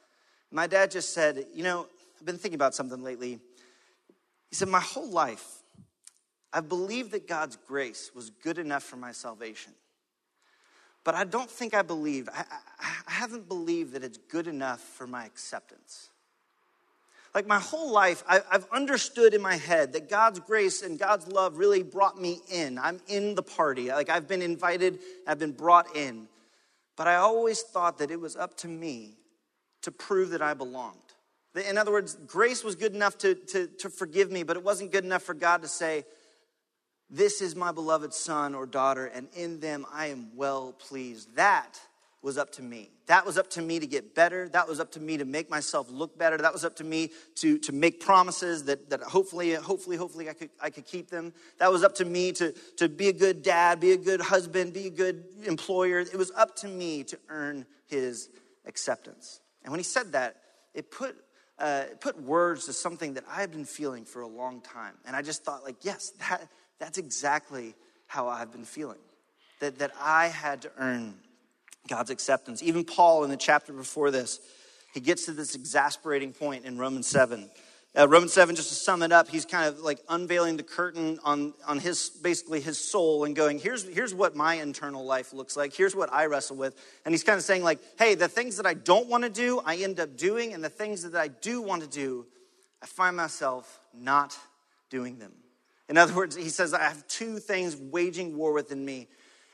My 0.50 0.66
dad 0.66 0.90
just 0.90 1.14
said, 1.14 1.46
"You 1.54 1.62
know, 1.62 1.86
I've 2.18 2.26
been 2.26 2.38
thinking 2.38 2.56
about 2.56 2.74
something 2.74 3.02
lately." 3.02 3.40
He 4.52 4.56
said, 4.56 4.68
My 4.68 4.80
whole 4.80 5.08
life, 5.08 5.62
I've 6.52 6.68
believed 6.68 7.12
that 7.12 7.26
God's 7.26 7.56
grace 7.56 8.10
was 8.14 8.28
good 8.28 8.58
enough 8.58 8.82
for 8.82 8.96
my 8.96 9.10
salvation. 9.10 9.72
But 11.04 11.14
I 11.14 11.24
don't 11.24 11.50
think 11.50 11.72
I 11.72 11.80
believed, 11.80 12.28
I, 12.28 12.44
I, 12.78 12.94
I 13.08 13.10
haven't 13.10 13.48
believed 13.48 13.94
that 13.94 14.04
it's 14.04 14.18
good 14.18 14.46
enough 14.46 14.80
for 14.80 15.06
my 15.06 15.24
acceptance. 15.24 16.10
Like 17.34 17.46
my 17.46 17.58
whole 17.58 17.90
life, 17.90 18.22
I, 18.28 18.40
I've 18.50 18.66
understood 18.70 19.32
in 19.32 19.40
my 19.40 19.56
head 19.56 19.94
that 19.94 20.10
God's 20.10 20.38
grace 20.40 20.82
and 20.82 20.98
God's 20.98 21.26
love 21.26 21.56
really 21.56 21.82
brought 21.82 22.20
me 22.20 22.40
in. 22.50 22.78
I'm 22.78 23.00
in 23.08 23.34
the 23.34 23.42
party. 23.42 23.88
Like 23.88 24.10
I've 24.10 24.28
been 24.28 24.42
invited, 24.42 24.98
I've 25.26 25.38
been 25.38 25.52
brought 25.52 25.96
in. 25.96 26.28
But 26.96 27.08
I 27.08 27.16
always 27.16 27.62
thought 27.62 27.98
that 27.98 28.10
it 28.10 28.20
was 28.20 28.36
up 28.36 28.56
to 28.58 28.68
me 28.68 29.14
to 29.80 29.90
prove 29.90 30.30
that 30.30 30.42
I 30.42 30.52
belonged. 30.52 30.98
In 31.54 31.76
other 31.76 31.92
words, 31.92 32.16
grace 32.26 32.64
was 32.64 32.76
good 32.76 32.94
enough 32.94 33.18
to, 33.18 33.34
to, 33.34 33.66
to 33.66 33.90
forgive 33.90 34.30
me, 34.30 34.42
but 34.42 34.56
it 34.56 34.62
wasn't 34.62 34.92
good 34.92 35.04
enough 35.04 35.22
for 35.22 35.34
God 35.34 35.62
to 35.62 35.68
say, 35.68 36.04
This 37.10 37.42
is 37.42 37.54
my 37.54 37.72
beloved 37.72 38.14
son 38.14 38.54
or 38.54 38.64
daughter, 38.66 39.06
and 39.06 39.28
in 39.34 39.60
them 39.60 39.84
I 39.92 40.06
am 40.06 40.30
well 40.34 40.72
pleased. 40.72 41.36
That 41.36 41.78
was 42.22 42.38
up 42.38 42.52
to 42.52 42.62
me. 42.62 42.90
That 43.06 43.26
was 43.26 43.36
up 43.36 43.50
to 43.50 43.62
me 43.62 43.80
to 43.80 43.86
get 43.86 44.14
better. 44.14 44.48
That 44.48 44.68
was 44.68 44.78
up 44.78 44.92
to 44.92 45.00
me 45.00 45.16
to 45.16 45.24
make 45.24 45.50
myself 45.50 45.90
look 45.90 46.16
better. 46.16 46.38
That 46.38 46.52
was 46.52 46.64
up 46.64 46.76
to 46.76 46.84
me 46.84 47.10
to, 47.36 47.58
to 47.58 47.72
make 47.72 48.00
promises 48.00 48.64
that, 48.64 48.90
that 48.90 49.02
hopefully, 49.02 49.54
hopefully, 49.54 49.96
hopefully 49.96 50.28
I 50.30 50.32
could, 50.34 50.50
I 50.60 50.70
could 50.70 50.86
keep 50.86 51.10
them. 51.10 51.32
That 51.58 51.72
was 51.72 51.82
up 51.82 51.96
to 51.96 52.04
me 52.04 52.32
to, 52.32 52.52
to 52.76 52.88
be 52.88 53.08
a 53.08 53.12
good 53.12 53.42
dad, 53.42 53.80
be 53.80 53.92
a 53.92 53.96
good 53.96 54.20
husband, 54.20 54.72
be 54.72 54.86
a 54.86 54.90
good 54.90 55.24
employer. 55.44 55.98
It 55.98 56.16
was 56.16 56.30
up 56.36 56.54
to 56.56 56.68
me 56.68 57.02
to 57.04 57.18
earn 57.28 57.66
his 57.88 58.30
acceptance. 58.66 59.40
And 59.64 59.72
when 59.72 59.80
he 59.80 59.84
said 59.84 60.12
that, 60.12 60.36
it 60.74 60.90
put 60.90 61.16
uh, 61.58 61.84
put 62.00 62.20
words 62.20 62.66
to 62.66 62.72
something 62.72 63.14
that 63.14 63.24
I've 63.30 63.52
been 63.52 63.64
feeling 63.64 64.04
for 64.04 64.22
a 64.22 64.26
long 64.26 64.62
time. 64.62 64.94
And 65.06 65.14
I 65.14 65.22
just 65.22 65.44
thought, 65.44 65.62
like, 65.62 65.84
yes, 65.84 66.10
that, 66.18 66.48
that's 66.80 66.98
exactly 66.98 67.74
how 68.06 68.26
I've 68.26 68.50
been 68.50 68.64
feeling. 68.64 68.98
That, 69.60 69.78
that 69.78 69.92
I 70.00 70.26
had 70.26 70.62
to 70.62 70.72
earn 70.76 71.14
God's 71.88 72.10
acceptance. 72.10 72.62
Even 72.62 72.84
Paul, 72.84 73.24
in 73.24 73.30
the 73.30 73.36
chapter 73.36 73.72
before 73.72 74.10
this, 74.10 74.40
he 74.92 75.00
gets 75.00 75.26
to 75.26 75.32
this 75.32 75.54
exasperating 75.54 76.32
point 76.32 76.64
in 76.64 76.78
Romans 76.78 77.06
7 77.06 77.48
uh, 77.94 78.08
Romans 78.08 78.32
7, 78.32 78.56
just 78.56 78.70
to 78.70 78.74
sum 78.74 79.02
it 79.02 79.12
up, 79.12 79.28
he's 79.28 79.44
kind 79.44 79.66
of 79.68 79.80
like 79.80 79.98
unveiling 80.08 80.56
the 80.56 80.62
curtain 80.62 81.18
on, 81.24 81.52
on 81.66 81.78
his, 81.78 82.08
basically 82.08 82.58
his 82.58 82.78
soul 82.78 83.24
and 83.24 83.36
going, 83.36 83.58
here's, 83.58 83.86
here's 83.86 84.14
what 84.14 84.34
my 84.34 84.54
internal 84.54 85.04
life 85.04 85.34
looks 85.34 85.58
like. 85.58 85.74
Here's 85.74 85.94
what 85.94 86.10
I 86.10 86.24
wrestle 86.24 86.56
with. 86.56 86.74
And 87.04 87.12
he's 87.12 87.22
kind 87.22 87.36
of 87.36 87.44
saying 87.44 87.62
like, 87.62 87.80
hey, 87.98 88.14
the 88.14 88.28
things 88.28 88.56
that 88.56 88.64
I 88.64 88.72
don't 88.72 89.08
want 89.08 89.24
to 89.24 89.30
do, 89.30 89.60
I 89.66 89.76
end 89.76 90.00
up 90.00 90.16
doing. 90.16 90.54
And 90.54 90.64
the 90.64 90.70
things 90.70 91.02
that 91.02 91.14
I 91.14 91.28
do 91.28 91.60
want 91.60 91.82
to 91.82 91.88
do, 91.88 92.24
I 92.82 92.86
find 92.86 93.14
myself 93.14 93.80
not 93.92 94.38
doing 94.88 95.18
them. 95.18 95.32
In 95.90 95.98
other 95.98 96.14
words, 96.14 96.34
he 96.34 96.48
says, 96.48 96.72
I 96.72 96.84
have 96.84 97.06
two 97.08 97.38
things 97.38 97.76
waging 97.76 98.38
war 98.38 98.54
within 98.54 98.82
me. 98.82 99.08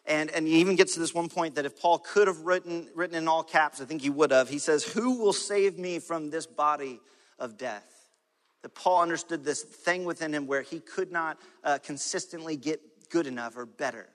And, 0.09 0.31
and 0.31 0.47
he 0.49 0.55
even 0.55 0.75
gets 0.75 0.95
to 0.95 1.01
this 1.01 1.13
one 1.13 1.29
point 1.29 1.55
that 1.57 1.67
if 1.67 1.79
Paul 1.79 1.99
could 1.99 2.29
have 2.29 2.41
written, 2.41 2.89
written 2.95 3.15
in 3.15 3.29
all 3.29 3.45
caps, 3.45 3.79
I 3.81 3.85
think 3.85 4.01
he 4.01 4.09
would 4.09 4.31
have. 4.31 4.49
He 4.49 4.59
says, 4.59 4.83
Who 4.83 5.19
will 5.19 5.35
save 5.35 5.79
me 5.79 5.99
from 5.99 6.31
this 6.31 6.47
body 6.47 6.99
of 7.39 7.59
death? 7.59 8.09
That 8.63 8.75
Paul 8.75 9.03
understood 9.03 9.45
this 9.45 9.63
thing 9.63 10.07
within 10.07 10.33
him 10.33 10.47
where 10.47 10.63
he 10.63 10.81
could 10.81 11.13
not 11.13 11.39
uh, 11.63 11.79
consistently 11.79 12.57
get 12.57 12.81
good 13.11 13.27
enough 13.27 13.55
or 13.57 13.67
better. 13.67 14.09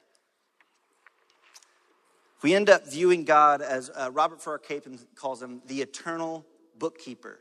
We 2.41 2.55
end 2.55 2.69
up 2.69 2.89
viewing 2.89 3.23
God 3.23 3.61
as 3.61 3.91
uh, 3.95 4.09
Robert 4.11 4.41
Farrar 4.41 4.57
Capon 4.57 4.99
calls 5.15 5.41
him 5.41 5.61
the 5.67 5.81
eternal 5.81 6.43
bookkeeper. 6.77 7.39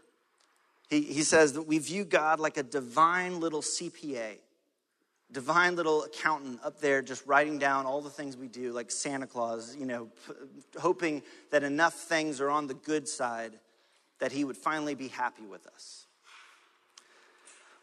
He, 0.91 1.01
he 1.01 1.23
says 1.23 1.55
that 1.55 1.63
we 1.63 1.79
view 1.79 2.05
God 2.05 2.39
like 2.39 2.59
a 2.59 2.63
divine 2.63 3.41
little 3.41 3.63
CPA, 3.63 4.37
divine 5.33 5.77
little 5.77 6.05
accountant 6.05 6.61
up 6.63 6.81
there 6.81 7.03
just 7.03 7.27
writing 7.27 7.59
down 7.59 7.87
all 7.87 8.01
the 8.01 8.11
things 8.11 8.37
we 8.37 8.49
do, 8.49 8.73
like 8.73 8.91
Santa 8.91 9.27
Claus, 9.27 9.75
you 9.77 9.87
know, 9.87 10.09
p- 10.27 10.35
hoping 10.79 11.23
that 11.51 11.63
enough 11.63 11.95
things 11.95 12.41
are 12.41 12.51
on 12.51 12.67
the 12.67 12.75
good 12.75 13.09
side 13.09 13.53
that 14.19 14.33
he 14.33 14.45
would 14.45 14.57
finally 14.57 14.95
be 14.95 15.09
happy 15.09 15.45
with 15.45 15.67
us. 15.67 16.07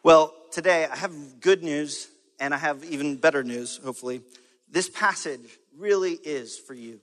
Well, 0.03 0.33
today 0.51 0.87
I 0.89 0.95
have 0.95 1.41
good 1.41 1.63
news 1.63 2.07
and 2.39 2.53
I 2.53 2.57
have 2.57 2.85
even 2.85 3.17
better 3.17 3.43
news, 3.43 3.79
hopefully. 3.83 4.21
This 4.71 4.87
passage 4.87 5.59
really 5.77 6.13
is 6.13 6.57
for 6.57 6.73
you. 6.73 7.01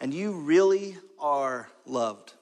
And 0.00 0.12
you 0.12 0.32
really 0.32 0.96
are 1.20 1.68
loved. 1.86 2.32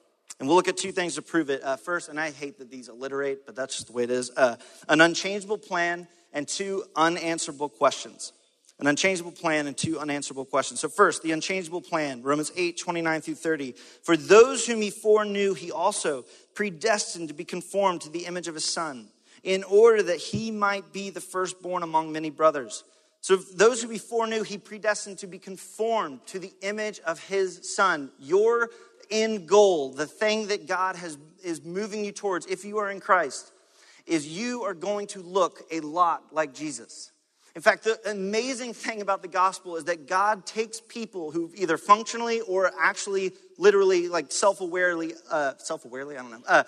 And 0.41 0.47
we'll 0.47 0.55
look 0.55 0.67
at 0.67 0.75
two 0.75 0.91
things 0.91 1.13
to 1.15 1.21
prove 1.21 1.51
it. 1.51 1.63
Uh, 1.63 1.75
first, 1.75 2.09
and 2.09 2.19
I 2.19 2.31
hate 2.31 2.57
that 2.57 2.71
these 2.71 2.89
alliterate, 2.89 3.45
but 3.45 3.55
that's 3.55 3.75
just 3.75 3.85
the 3.85 3.93
way 3.93 4.05
it 4.05 4.09
is 4.09 4.31
uh, 4.35 4.55
an 4.89 4.99
unchangeable 4.99 5.59
plan 5.59 6.07
and 6.33 6.47
two 6.47 6.83
unanswerable 6.95 7.69
questions. 7.69 8.33
An 8.79 8.87
unchangeable 8.87 9.33
plan 9.33 9.67
and 9.67 9.77
two 9.77 9.99
unanswerable 9.99 10.45
questions. 10.45 10.79
So, 10.79 10.89
first, 10.89 11.21
the 11.21 11.31
unchangeable 11.31 11.79
plan, 11.79 12.23
Romans 12.23 12.51
8, 12.55 12.75
29 12.75 13.21
through 13.21 13.35
30. 13.35 13.75
For 14.01 14.17
those 14.17 14.65
whom 14.65 14.81
he 14.81 14.89
foreknew, 14.89 15.53
he 15.53 15.71
also 15.71 16.25
predestined 16.55 17.27
to 17.27 17.35
be 17.35 17.45
conformed 17.45 18.01
to 18.01 18.09
the 18.09 18.25
image 18.25 18.47
of 18.47 18.55
his 18.55 18.65
son, 18.65 19.09
in 19.43 19.63
order 19.63 20.01
that 20.01 20.17
he 20.17 20.49
might 20.49 20.91
be 20.91 21.11
the 21.11 21.21
firstborn 21.21 21.83
among 21.83 22.11
many 22.11 22.31
brothers. 22.31 22.83
So, 23.23 23.35
those 23.35 23.83
who 23.83 23.89
he 23.89 23.99
foreknew, 23.99 24.41
he 24.41 24.57
predestined 24.57 25.19
to 25.19 25.27
be 25.27 25.37
conformed 25.37 26.25
to 26.27 26.39
the 26.39 26.51
image 26.63 26.99
of 27.01 27.23
his 27.27 27.75
son. 27.75 28.09
Your 28.17 28.71
end 29.11 29.47
goal, 29.47 29.91
the 29.91 30.07
thing 30.07 30.47
that 30.47 30.67
God 30.67 30.95
has, 30.95 31.17
is 31.43 31.63
moving 31.63 32.03
you 32.03 32.11
towards, 32.11 32.47
if 32.47 32.65
you 32.65 32.79
are 32.79 32.89
in 32.89 32.99
Christ, 32.99 33.51
is 34.07 34.27
you 34.27 34.63
are 34.63 34.73
going 34.73 35.07
to 35.07 35.21
look 35.21 35.61
a 35.71 35.81
lot 35.81 36.23
like 36.31 36.53
Jesus. 36.53 37.11
In 37.55 37.61
fact, 37.61 37.83
the 37.83 37.99
amazing 38.09 38.73
thing 38.73 39.01
about 39.01 39.21
the 39.21 39.27
gospel 39.27 39.75
is 39.75 39.83
that 39.83 40.07
God 40.07 40.45
takes 40.45 40.79
people 40.79 41.31
who 41.31 41.51
either 41.53 41.77
functionally 41.77 42.39
or 42.41 42.71
actually, 42.79 43.33
literally, 43.57 44.07
like 44.07 44.31
self-awarely, 44.31 45.13
uh, 45.29 45.53
self-awarely, 45.57 46.17
I 46.17 46.21
don't 46.21 46.31
know, 46.31 46.43
uh, 46.47 46.63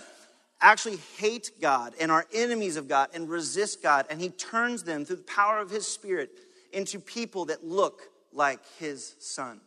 actually 0.60 0.98
hate 1.18 1.52
God 1.62 1.94
and 2.00 2.12
are 2.12 2.26
enemies 2.34 2.76
of 2.76 2.88
God 2.88 3.10
and 3.14 3.30
resist 3.30 3.82
God, 3.82 4.08
and 4.10 4.20
He 4.20 4.30
turns 4.30 4.84
them 4.84 5.06
through 5.06 5.18
the 5.18 5.24
power 5.24 5.60
of 5.60 5.70
His 5.70 5.88
Spirit 5.88 6.32
into 6.74 7.00
people 7.00 7.46
that 7.46 7.66
look 7.66 8.02
like 8.34 8.60
His 8.80 9.16
Son. 9.20 9.62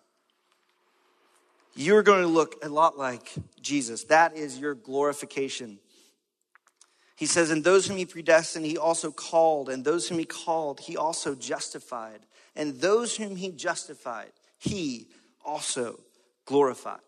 You're 1.79 2.03
going 2.03 2.23
to 2.23 2.29
look 2.29 2.65
a 2.65 2.71
lot 2.71 2.97
like 2.97 3.35
Jesus. 3.61 4.05
That 4.05 4.35
is 4.35 4.59
your 4.59 4.75
glorification. 4.75 5.79
He 7.17 7.27
says, 7.27 7.51
And 7.51 7.63
those 7.63 7.87
whom 7.87 7.99
he 7.99 8.07
predestined, 8.07 8.65
he 8.65 8.79
also 8.79 9.11
called. 9.11 9.69
And 9.69 9.85
those 9.85 10.09
whom 10.09 10.19
he 10.19 10.25
called, 10.25 10.81
he 10.81 10.97
also 10.97 11.35
justified. 11.35 12.21
And 12.55 12.81
those 12.81 13.15
whom 13.17 13.37
he 13.37 13.51
justified, 13.51 14.33
he 14.59 15.09
also 15.45 16.01
glorified. 16.47 17.01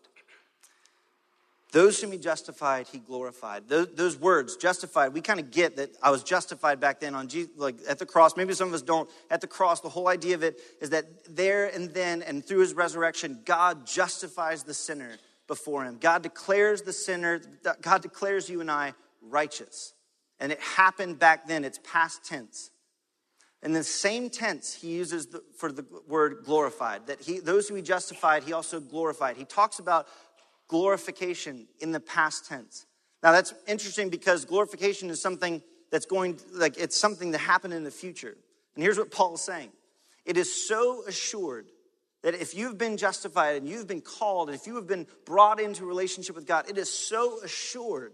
Those 1.71 2.01
whom 2.01 2.11
he 2.11 2.17
justified, 2.17 2.87
he 2.87 2.97
glorified. 2.97 3.67
Those, 3.67 3.89
those 3.93 4.17
words, 4.17 4.55
justified, 4.55 5.13
we 5.13 5.21
kind 5.21 5.39
of 5.39 5.51
get 5.51 5.77
that 5.77 5.95
I 6.01 6.09
was 6.09 6.23
justified 6.23 6.79
back 6.79 6.99
then 6.99 7.13
on 7.13 7.27
Jesus, 7.27 7.51
like 7.57 7.75
at 7.87 7.99
the 7.99 8.07
cross. 8.07 8.35
Maybe 8.35 8.53
some 8.53 8.69
of 8.69 8.73
us 8.73 8.81
don't. 8.81 9.07
At 9.29 9.41
the 9.41 9.47
cross, 9.47 9.79
the 9.79 9.89
whole 9.89 10.07
idea 10.07 10.33
of 10.33 10.41
it 10.41 10.59
is 10.81 10.89
that 10.89 11.05
there 11.29 11.67
and 11.67 11.91
then 11.91 12.23
and 12.23 12.43
through 12.43 12.61
his 12.61 12.73
resurrection, 12.73 13.41
God 13.45 13.85
justifies 13.85 14.63
the 14.63 14.73
sinner 14.73 15.17
before 15.47 15.83
him. 15.83 15.97
God 15.99 16.23
declares 16.23 16.81
the 16.81 16.93
sinner, 16.93 17.39
God 17.81 18.01
declares 18.01 18.49
you 18.49 18.61
and 18.61 18.71
I 18.71 18.93
righteous. 19.21 19.93
And 20.39 20.51
it 20.51 20.59
happened 20.59 21.19
back 21.19 21.47
then, 21.47 21.63
it's 21.65 21.79
past 21.83 22.25
tense. 22.25 22.71
In 23.61 23.73
the 23.73 23.83
same 23.83 24.29
tense, 24.29 24.73
he 24.73 24.87
uses 24.87 25.27
for 25.57 25.69
the 25.69 25.85
word 26.07 26.43
glorified, 26.45 27.07
that 27.07 27.19
he, 27.19 27.39
those 27.39 27.67
who 27.67 27.75
he 27.75 27.81
justified, 27.81 28.43
he 28.43 28.53
also 28.53 28.79
glorified. 28.79 29.35
He 29.35 29.43
talks 29.43 29.79
about 29.79 30.07
glorification 30.69 31.67
in 31.81 31.91
the 31.91 31.99
past 31.99 32.47
tense. 32.47 32.85
Now 33.21 33.33
that's 33.33 33.53
interesting 33.67 34.09
because 34.09 34.45
glorification 34.45 35.09
is 35.09 35.21
something 35.21 35.61
that's 35.91 36.05
going, 36.05 36.39
like, 36.53 36.77
it's 36.77 36.95
something 36.95 37.31
that 37.31 37.39
happened 37.39 37.73
in 37.73 37.83
the 37.83 37.91
future. 37.91 38.37
And 38.75 38.83
here's 38.83 38.97
what 38.97 39.11
Paul 39.11 39.35
is 39.35 39.41
saying 39.41 39.71
it 40.25 40.37
is 40.37 40.67
so 40.67 41.03
assured 41.05 41.67
that 42.21 42.35
if 42.35 42.55
you've 42.55 42.77
been 42.77 42.97
justified 42.97 43.55
and 43.57 43.67
you've 43.67 43.87
been 43.87 44.01
called 44.01 44.49
and 44.49 44.55
if 44.55 44.67
you 44.67 44.75
have 44.75 44.87
been 44.87 45.07
brought 45.25 45.59
into 45.59 45.85
relationship 45.85 46.35
with 46.35 46.45
God, 46.45 46.69
it 46.69 46.77
is 46.77 46.91
so 46.91 47.39
assured 47.43 48.13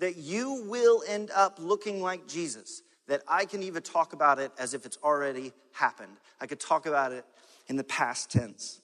that 0.00 0.16
you 0.16 0.64
will 0.68 1.02
end 1.08 1.30
up 1.34 1.58
looking 1.58 2.02
like 2.02 2.26
Jesus 2.26 2.82
that 3.06 3.22
I 3.28 3.44
can 3.44 3.62
even 3.62 3.82
talk 3.82 4.12
about 4.12 4.38
it 4.38 4.50
as 4.58 4.74
if 4.74 4.86
it's 4.86 4.98
already 5.02 5.52
happened. 5.72 6.16
I 6.40 6.46
could 6.46 6.58
talk 6.58 6.86
about 6.86 7.12
it 7.12 7.24
in 7.68 7.76
the 7.76 7.84
past 7.84 8.30
tense. 8.30 8.80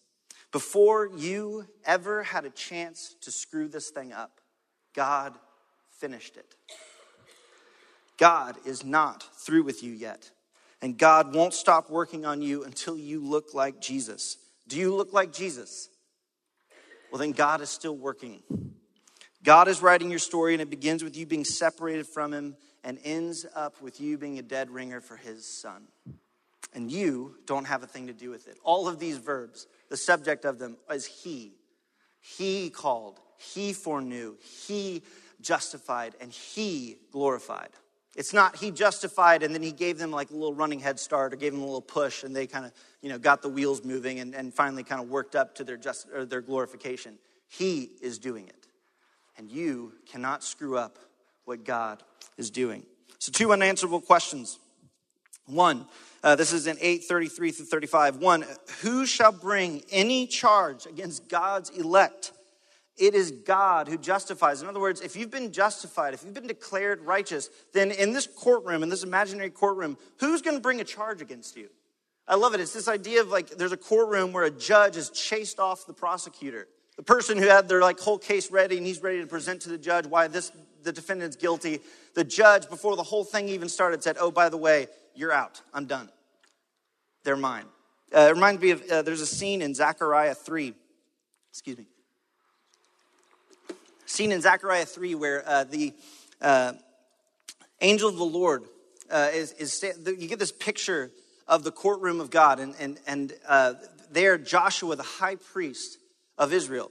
Before 0.53 1.09
you 1.17 1.67
ever 1.85 2.23
had 2.23 2.45
a 2.45 2.51
chance 2.51 3.15
to 3.23 3.31
screw 3.31 3.69
this 3.69 3.91
thing 3.91 4.13
up, 4.13 4.41
God 4.95 5.35
finished 5.99 6.37
it. 6.37 6.55
God 8.19 8.57
is 8.67 8.85
not 8.85 9.23
through 9.45 9.63
with 9.63 9.83
you 9.83 9.93
yet. 9.93 10.31
And 10.83 10.99
God 10.99 11.35
won't 11.35 11.55
stop 11.55 11.91
working 11.91 12.25
on 12.25 12.43
you 12.43 12.65
until 12.65 12.97
you 12.97 13.21
look 13.21 13.55
like 13.55 13.81
Jesus. 13.81 14.39
Do 14.67 14.77
you 14.79 14.95
look 14.95 15.13
like 15.13 15.33
Jesus? 15.33 15.89
Well, 17.11 17.19
then 17.19 17.33
God 17.33 17.61
is 17.61 17.71
still 17.71 17.97
working. 17.97 18.43
God 19.43 19.69
is 19.69 19.83
writing 19.83 20.11
your 20.11 20.19
story, 20.19 20.55
and 20.55 20.63
it 20.63 20.71
begins 20.71 21.03
with 21.03 21.17
you 21.17 21.27
being 21.27 21.45
separated 21.45 22.07
from 22.07 22.33
Him 22.33 22.57
and 22.85 22.99
ends 23.05 23.47
up 23.55 23.81
with 23.83 24.01
you 24.01 24.17
being 24.19 24.39
a 24.39 24.43
dead 24.43 24.71
ringer 24.71 25.01
for 25.01 25.17
His 25.17 25.47
Son. 25.47 25.89
And 26.73 26.91
you 26.91 27.37
don't 27.47 27.65
have 27.65 27.83
a 27.83 27.87
thing 27.87 28.07
to 28.07 28.13
do 28.13 28.31
with 28.31 28.47
it. 28.47 28.57
All 28.63 28.87
of 28.87 28.99
these 28.99 29.19
verbs, 29.19 29.67
the 29.89 29.97
subject 29.97 30.45
of 30.45 30.59
them 30.59 30.77
is 30.91 31.05
He. 31.05 31.53
He 32.21 32.71
called, 32.71 33.19
He 33.39 33.73
foreknew, 33.73 34.37
He 34.41 35.03
justified, 35.41 36.15
and 36.21 36.33
He 36.33 36.99
glorified. 37.11 37.71
It's 38.17 38.33
not 38.33 38.57
He 38.57 38.71
justified 38.71 39.43
and 39.43 39.55
then 39.55 39.63
He 39.63 39.73
gave 39.73 39.99
them 39.99 40.11
like 40.11 40.31
a 40.31 40.35
little 40.35 40.55
running 40.55 40.81
head 40.81 41.01
start 41.01 41.33
or 41.33 41.37
gave 41.37 41.53
them 41.53 41.63
a 41.63 41.65
little 41.65 41.81
push 41.81 42.23
and 42.23 42.35
they 42.35 42.47
kind 42.47 42.67
of, 42.67 42.73
you 43.03 43.09
know, 43.09 43.19
got 43.19 43.43
the 43.43 43.49
wheels 43.49 43.85
moving 43.85 44.21
and, 44.21 44.35
and 44.35 44.55
finally 44.55 44.85
kind 44.85 45.03
of 45.03 45.09
worked 45.09 45.35
up 45.35 45.55
to 45.57 45.65
their, 45.65 45.77
just, 45.77 46.07
or 46.15 46.25
their 46.25 46.41
glorification. 46.41 47.19
He 47.49 47.91
is 48.01 48.19
doing 48.19 48.47
it. 48.47 48.67
And 49.37 49.51
you 49.51 49.95
cannot 50.11 50.45
screw 50.45 50.77
up 50.77 50.99
what 51.45 51.65
God 51.65 52.03
is 52.37 52.51
doing. 52.51 52.85
So, 53.19 53.33
two 53.33 53.53
unanswerable 53.53 54.01
questions. 54.01 54.59
One, 55.51 55.87
uh, 56.23 56.37
this 56.37 56.53
is 56.53 56.67
in 56.67 56.77
833 56.81 57.51
through 57.51 57.67
35. 57.67 58.17
One, 58.17 58.45
who 58.83 59.07
shall 59.07 59.33
bring 59.33 59.83
any 59.91 60.27
charge 60.27 60.87
against 60.87 61.29
God's 61.29 61.71
elect? 61.71 62.33
It 62.99 63.15
is 63.15 63.31
God 63.31 63.89
who 63.89 63.97
justifies. 63.97 64.61
In 64.61 64.69
other 64.69 64.81
words, 64.81 65.01
if 65.01 65.17
you've 65.17 65.31
been 65.31 65.53
justified, 65.53 66.13
if 66.13 66.23
you've 66.23 66.35
been 66.35 66.47
declared 66.47 67.01
righteous, 67.01 67.49
then 67.73 67.91
in 67.93 68.13
this 68.13 68.27
courtroom, 68.27 68.83
in 68.83 68.91
this 68.91 69.03
imaginary 69.03 69.49
courtroom, 69.49 69.97
who's 70.19 70.43
going 70.43 70.57
to 70.57 70.63
bring 70.63 70.83
a 70.83 70.85
charge 70.85 71.23
against 71.23 71.57
you? 71.57 71.71
I 72.29 72.35
love 72.35 72.53
it. 72.53 72.61
It's 72.61 72.75
this 72.75 72.89
idea 72.89 73.23
of 73.23 73.29
like 73.29 73.51
there's 73.51 73.73
a 73.73 73.79
courtroom 73.79 74.33
where 74.33 74.45
a 74.45 74.51
judge 74.51 74.97
has 74.97 75.09
chased 75.11 75.59
off 75.59 75.87
the 75.87 75.95
prosecutor. 75.95 76.69
The 76.97 77.03
person 77.03 77.39
who 77.39 77.49
had 77.49 77.69
their 77.69 77.81
like 77.81 77.99
whole 77.99 78.19
case 78.19 78.51
ready 78.51 78.77
and 78.77 78.87
he's 78.87 79.03
ready 79.03 79.21
to 79.21 79.27
present 79.27 79.63
to 79.63 79.71
the 79.71 79.79
judge 79.79 80.07
why 80.07 80.29
this 80.29 80.53
the 80.83 80.93
defendant's 80.93 81.37
guilty. 81.37 81.81
The 82.15 82.25
judge, 82.25 82.69
before 82.69 82.97
the 82.97 83.03
whole 83.03 83.25
thing 83.25 83.49
even 83.49 83.69
started, 83.69 84.03
said, 84.03 84.17
"Oh, 84.21 84.31
by 84.31 84.49
the 84.49 84.57
way, 84.57 84.89
you're 85.15 85.33
out. 85.33 85.61
I'm 85.73 85.87
done. 85.87 86.09
They're 87.25 87.37
mine." 87.37 87.65
Uh, 88.15 88.29
it 88.31 88.35
reminds 88.35 88.61
me 88.61 88.71
of 88.71 88.83
uh, 88.91 89.03
there's 89.03 89.21
a 89.21 89.27
scene 89.27 89.63
in 89.63 89.75
Zechariah 89.75 90.35
three. 90.35 90.75
Excuse 91.51 91.79
me. 91.79 91.87
Scene 94.07 94.33
in 94.33 94.41
Zechariah 94.41 94.87
three 94.87 95.15
where 95.15 95.43
uh, 95.47 95.65
the 95.65 95.95
uh, 96.41 96.73
angel 97.81 98.09
of 98.09 98.17
the 98.17 98.25
Lord 98.25 98.65
uh, 99.11 99.31
is, 99.33 99.53
is 99.53 99.85
you 100.05 100.29
get 100.29 100.39
this 100.39 100.53
picture 100.53 101.11
of 101.47 101.65
the 101.65 101.73
courtroom 101.73 102.21
of 102.21 102.31
God, 102.31 102.59
and 102.59 102.75
and 102.79 102.99
and 103.07 103.33
uh, 103.47 103.75
there 104.11 104.39
Joshua, 104.39 104.97
the 104.97 105.03
high 105.03 105.37
priest 105.37 105.99
of 106.39 106.53
Israel. 106.53 106.91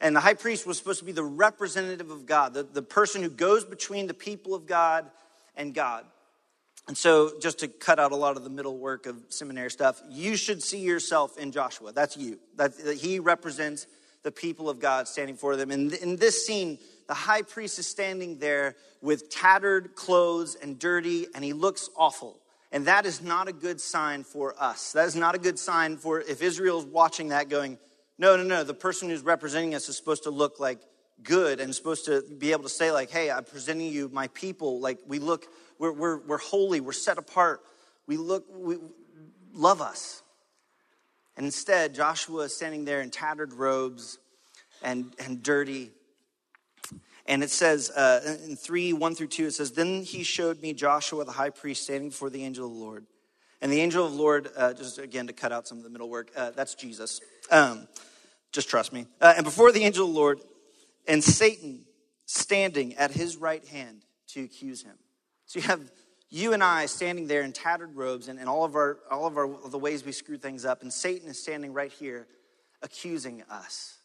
And 0.00 0.16
the 0.16 0.20
high 0.20 0.34
priest 0.34 0.66
was 0.66 0.78
supposed 0.78 1.00
to 1.00 1.04
be 1.04 1.12
the 1.12 1.22
representative 1.24 2.10
of 2.10 2.24
God, 2.24 2.54
the, 2.54 2.62
the 2.62 2.80
person 2.80 3.22
who 3.22 3.28
goes 3.28 3.66
between 3.66 4.06
the 4.06 4.14
people 4.14 4.54
of 4.54 4.66
God 4.66 5.10
and 5.56 5.74
God. 5.74 6.06
And 6.90 6.98
so, 6.98 7.38
just 7.38 7.60
to 7.60 7.68
cut 7.68 8.00
out 8.00 8.10
a 8.10 8.16
lot 8.16 8.36
of 8.36 8.42
the 8.42 8.50
middle 8.50 8.76
work 8.76 9.06
of 9.06 9.16
seminary 9.28 9.70
stuff, 9.70 10.02
you 10.10 10.34
should 10.34 10.60
see 10.60 10.80
yourself 10.80 11.38
in 11.38 11.52
Joshua. 11.52 11.92
That's 11.92 12.16
you. 12.16 12.40
That, 12.56 12.76
that 12.78 12.96
he 12.96 13.20
represents 13.20 13.86
the 14.24 14.32
people 14.32 14.68
of 14.68 14.80
God 14.80 15.06
standing 15.06 15.36
for 15.36 15.54
them. 15.54 15.70
And 15.70 15.92
in 15.92 16.16
this 16.16 16.44
scene, 16.44 16.80
the 17.06 17.14
high 17.14 17.42
priest 17.42 17.78
is 17.78 17.86
standing 17.86 18.40
there 18.40 18.74
with 19.00 19.30
tattered 19.30 19.94
clothes 19.94 20.56
and 20.56 20.80
dirty, 20.80 21.28
and 21.32 21.44
he 21.44 21.52
looks 21.52 21.88
awful. 21.96 22.40
And 22.72 22.88
that 22.88 23.06
is 23.06 23.22
not 23.22 23.46
a 23.46 23.52
good 23.52 23.80
sign 23.80 24.24
for 24.24 24.60
us. 24.60 24.90
That 24.90 25.06
is 25.06 25.14
not 25.14 25.36
a 25.36 25.38
good 25.38 25.60
sign 25.60 25.96
for 25.96 26.20
if 26.20 26.42
Israel's 26.42 26.86
watching 26.86 27.28
that 27.28 27.48
going, 27.48 27.78
no, 28.18 28.36
no, 28.36 28.42
no. 28.42 28.64
The 28.64 28.74
person 28.74 29.10
who's 29.10 29.22
representing 29.22 29.76
us 29.76 29.88
is 29.88 29.96
supposed 29.96 30.24
to 30.24 30.30
look 30.30 30.58
like 30.58 30.80
good 31.22 31.60
and 31.60 31.72
supposed 31.72 32.06
to 32.06 32.24
be 32.38 32.50
able 32.50 32.64
to 32.64 32.68
say, 32.68 32.90
like, 32.90 33.10
hey, 33.10 33.30
I'm 33.30 33.44
presenting 33.44 33.92
you 33.92 34.08
my 34.12 34.26
people. 34.28 34.80
Like, 34.80 34.98
we 35.06 35.20
look, 35.20 35.46
we're, 35.80 35.92
we're, 35.92 36.18
we're 36.18 36.38
holy, 36.38 36.80
we're 36.80 36.92
set 36.92 37.16
apart. 37.16 37.62
We 38.06 38.18
look, 38.18 38.44
we 38.54 38.76
love 39.54 39.80
us. 39.80 40.22
And 41.36 41.46
instead, 41.46 41.94
Joshua 41.94 42.42
is 42.44 42.54
standing 42.54 42.84
there 42.84 43.00
in 43.00 43.10
tattered 43.10 43.54
robes 43.54 44.18
and, 44.82 45.14
and 45.18 45.42
dirty. 45.42 45.90
And 47.24 47.42
it 47.42 47.50
says 47.50 47.88
uh, 47.90 48.36
in 48.46 48.56
3 48.56 48.92
1 48.92 49.14
through 49.14 49.28
2, 49.28 49.46
it 49.46 49.52
says, 49.52 49.72
Then 49.72 50.02
he 50.02 50.22
showed 50.22 50.60
me 50.60 50.74
Joshua 50.74 51.24
the 51.24 51.32
high 51.32 51.50
priest 51.50 51.84
standing 51.84 52.10
before 52.10 52.28
the 52.28 52.44
angel 52.44 52.66
of 52.66 52.74
the 52.74 52.78
Lord. 52.78 53.06
And 53.62 53.72
the 53.72 53.80
angel 53.80 54.04
of 54.04 54.12
the 54.12 54.18
Lord, 54.18 54.50
uh, 54.56 54.74
just 54.74 54.98
again 54.98 55.28
to 55.28 55.32
cut 55.32 55.50
out 55.50 55.66
some 55.66 55.78
of 55.78 55.84
the 55.84 55.90
middle 55.90 56.10
work, 56.10 56.30
uh, 56.36 56.50
that's 56.50 56.74
Jesus. 56.74 57.22
Um, 57.50 57.88
just 58.52 58.68
trust 58.68 58.92
me. 58.92 59.06
Uh, 59.18 59.32
and 59.36 59.44
before 59.44 59.72
the 59.72 59.84
angel 59.84 60.06
of 60.06 60.12
the 60.12 60.18
Lord, 60.18 60.40
and 61.08 61.24
Satan 61.24 61.86
standing 62.26 62.94
at 62.96 63.12
his 63.12 63.38
right 63.38 63.66
hand 63.66 64.02
to 64.28 64.44
accuse 64.44 64.82
him. 64.82 64.96
So 65.50 65.58
you 65.58 65.66
have 65.66 65.90
you 66.28 66.52
and 66.52 66.62
I 66.62 66.86
standing 66.86 67.26
there 67.26 67.42
in 67.42 67.50
tattered 67.52 67.96
robes 67.96 68.28
and, 68.28 68.38
and 68.38 68.48
all 68.48 68.64
of 68.64 68.76
our 68.76 68.98
all 69.10 69.26
of 69.26 69.36
our 69.36 69.48
the 69.68 69.80
ways 69.80 70.04
we 70.04 70.12
screw 70.12 70.38
things 70.38 70.64
up, 70.64 70.82
and 70.82 70.92
Satan 70.92 71.28
is 71.28 71.42
standing 71.42 71.72
right 71.72 71.90
here 71.90 72.28
accusing 72.82 73.42
us. 73.50 73.98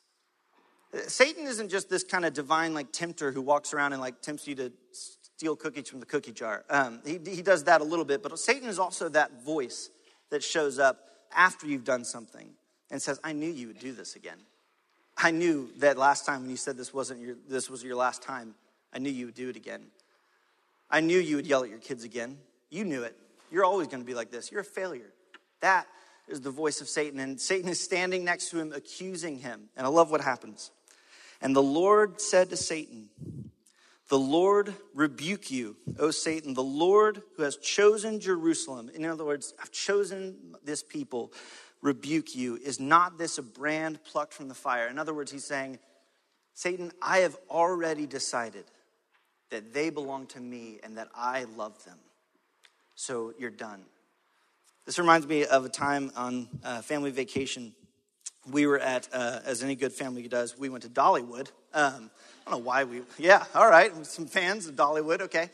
Satan 1.05 1.45
isn't 1.45 1.69
just 1.69 1.88
this 1.88 2.03
kind 2.03 2.25
of 2.25 2.34
divine 2.34 2.73
like 2.73 2.91
tempter 2.91 3.31
who 3.31 3.43
walks 3.43 3.75
around 3.75 3.93
and 3.93 4.01
like 4.01 4.23
tempts 4.23 4.47
you 4.47 4.55
to 4.55 4.73
steal 4.91 5.55
cookies 5.55 5.88
from 5.88 5.99
the 5.99 6.08
cookie 6.08 6.31
jar. 6.31 6.65
Um, 6.67 6.99
he, 7.05 7.19
he 7.23 7.43
does 7.43 7.65
that 7.65 7.79
a 7.79 7.84
little 7.84 8.05
bit, 8.05 8.23
but 8.23 8.39
Satan 8.39 8.67
is 8.67 8.79
also 8.79 9.08
that 9.10 9.43
voice 9.43 9.91
that 10.31 10.43
shows 10.43 10.79
up 10.79 10.97
after 11.31 11.67
you've 11.67 11.84
done 11.84 12.05
something 12.05 12.49
and 12.89 12.99
says, 12.99 13.19
"I 13.23 13.34
knew 13.34 13.51
you 13.51 13.67
would 13.67 13.79
do 13.79 13.91
this 13.91 14.15
again. 14.15 14.39
I 15.15 15.29
knew 15.29 15.69
that 15.77 15.95
last 15.95 16.25
time 16.25 16.41
when 16.41 16.49
you 16.49 16.58
said 16.58 16.75
this 16.75 16.91
wasn't 16.91 17.19
your 17.19 17.36
this 17.47 17.69
was 17.69 17.84
your 17.84 17.97
last 17.97 18.23
time. 18.23 18.55
I 18.91 18.97
knew 18.97 19.12
you 19.12 19.27
would 19.27 19.36
do 19.36 19.49
it 19.49 19.55
again. 19.55 19.91
I 20.89 21.02
knew 21.02 21.19
you 21.19 21.38
would 21.38 21.48
yell 21.48 21.63
at 21.63 21.69
your 21.69 21.80
kids 21.80 22.04
again. 22.04 22.38
You 22.69 22.86
knew 22.86 23.04
it. 23.04 23.17
You're 23.52 23.65
always 23.65 23.88
going 23.88 24.02
to 24.02 24.06
be 24.06 24.13
like 24.13 24.32
this. 24.32 24.52
You're 24.52 24.62
a 24.62 24.65
failure." 24.65 25.12
That 25.62 25.88
is 26.28 26.41
the 26.41 26.52
voice 26.52 26.82
of 26.82 26.89
Satan, 26.89 27.19
and 27.19 27.39
Satan 27.39 27.69
is 27.69 27.80
standing 27.82 28.24
next 28.24 28.50
to 28.50 28.60
him, 28.60 28.74
accusing 28.74 29.38
him. 29.38 29.69
And 29.76 29.86
I 29.86 29.89
love 29.89 30.12
what 30.12 30.21
happens. 30.21 30.71
And 31.41 31.56
the 31.56 31.63
Lord 31.63 32.19
said 32.19 32.50
to 32.50 32.58
Satan, 32.58 33.10
The 34.10 34.19
Lord 34.19 34.74
rebuke 34.93 35.52
you, 35.52 35.76
O 36.00 36.12
Satan, 36.12 36.54
the 36.54 36.63
Lord 36.63 37.21
who 37.38 37.43
has 37.43 37.58
chosen 37.58 38.19
Jerusalem. 38.19 38.89
In 38.93 39.06
other 39.06 39.26
words, 39.26 39.54
I've 39.62 39.71
chosen 39.71 40.56
this 40.63 40.84
people, 40.84 41.34
rebuke 41.82 42.36
you. 42.36 42.58
Is 42.58 42.80
not 42.80 43.17
this 43.17 43.38
a 43.38 43.43
brand 43.43 44.04
plucked 44.04 44.34
from 44.34 44.48
the 44.48 44.56
fire? 44.56 44.88
In 44.88 44.98
other 44.98 45.13
words, 45.13 45.32
he's 45.32 45.45
saying, 45.45 45.80
Satan, 46.54 46.91
I 47.02 47.19
have 47.19 47.36
already 47.50 48.06
decided 48.06 48.65
that 49.49 49.73
they 49.73 49.89
belong 49.89 50.27
to 50.27 50.39
me 50.39 50.79
and 50.84 50.97
that 50.97 51.10
I 51.15 51.45
love 51.55 51.84
them. 51.86 51.97
So 52.95 53.34
you're 53.38 53.49
done. 53.49 53.86
This 54.86 54.99
reminds 54.99 55.27
me 55.27 55.45
of 55.45 55.65
a 55.65 55.69
time 55.69 56.12
on 56.15 56.47
uh, 56.63 56.81
family 56.81 57.12
vacation. 57.12 57.73
We 58.49 58.67
were 58.67 58.79
at, 58.79 59.10
uh, 59.12 59.39
as 59.45 59.63
any 59.63 59.75
good 59.75 59.91
family 59.91 60.27
does, 60.27 60.58
we 60.58 60.69
went 60.69 60.84
to 60.84 60.89
Dollywood. 60.89 61.49
Um, 61.73 62.12
I 62.45 62.51
don't 62.51 62.60
know 62.60 62.65
why 62.65 62.84
we, 62.84 63.01
yeah, 63.17 63.43
all 63.55 63.69
right, 63.69 64.05
some 64.05 64.27
fans 64.27 64.67
of 64.67 64.75
Dollywood, 64.75 65.21
okay. 65.21 65.49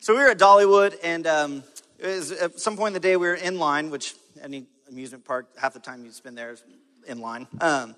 So 0.00 0.14
we 0.14 0.20
were 0.20 0.30
at 0.30 0.38
Dollywood, 0.38 0.96
and 1.02 1.26
um, 1.26 1.62
at 2.02 2.58
some 2.58 2.76
point 2.76 2.88
in 2.88 2.94
the 2.94 3.00
day 3.00 3.16
we 3.16 3.26
were 3.26 3.34
in 3.34 3.58
line, 3.58 3.90
which 3.90 4.14
any 4.42 4.66
amusement 4.88 5.24
park, 5.24 5.48
half 5.60 5.74
the 5.74 5.80
time 5.80 6.04
you 6.04 6.10
spend 6.10 6.38
there 6.38 6.52
is 6.52 6.62
in 7.06 7.20
line. 7.20 7.46
Um, 7.60 7.94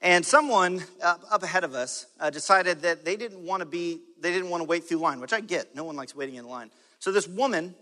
and 0.00 0.24
someone 0.24 0.82
up, 1.02 1.22
up 1.30 1.42
ahead 1.42 1.64
of 1.64 1.74
us 1.74 2.06
uh, 2.20 2.30
decided 2.30 2.82
that 2.82 3.04
they 3.04 3.16
didn't 3.16 3.44
want 3.44 3.60
to 3.60 3.66
be, 3.66 4.00
they 4.20 4.32
didn't 4.32 4.50
want 4.50 4.62
to 4.62 4.68
wait 4.68 4.84
through 4.84 4.98
line, 4.98 5.20
which 5.20 5.32
I 5.32 5.40
get. 5.40 5.74
No 5.74 5.84
one 5.84 5.96
likes 5.96 6.14
waiting 6.14 6.36
in 6.36 6.46
line. 6.46 6.70
So 7.00 7.10
this 7.10 7.26
woman 7.26 7.74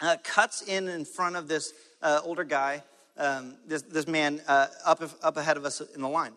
uh, 0.00 0.16
cuts 0.22 0.62
in 0.62 0.88
in 0.88 1.04
front 1.04 1.36
of 1.36 1.48
this 1.48 1.72
uh, 2.02 2.20
older 2.24 2.44
guy, 2.44 2.82
um, 3.16 3.56
this, 3.66 3.82
this 3.82 4.06
man 4.06 4.40
uh, 4.46 4.68
up, 4.84 5.02
up 5.22 5.36
ahead 5.36 5.56
of 5.56 5.64
us 5.64 5.80
in 5.94 6.02
the 6.02 6.08
line. 6.08 6.32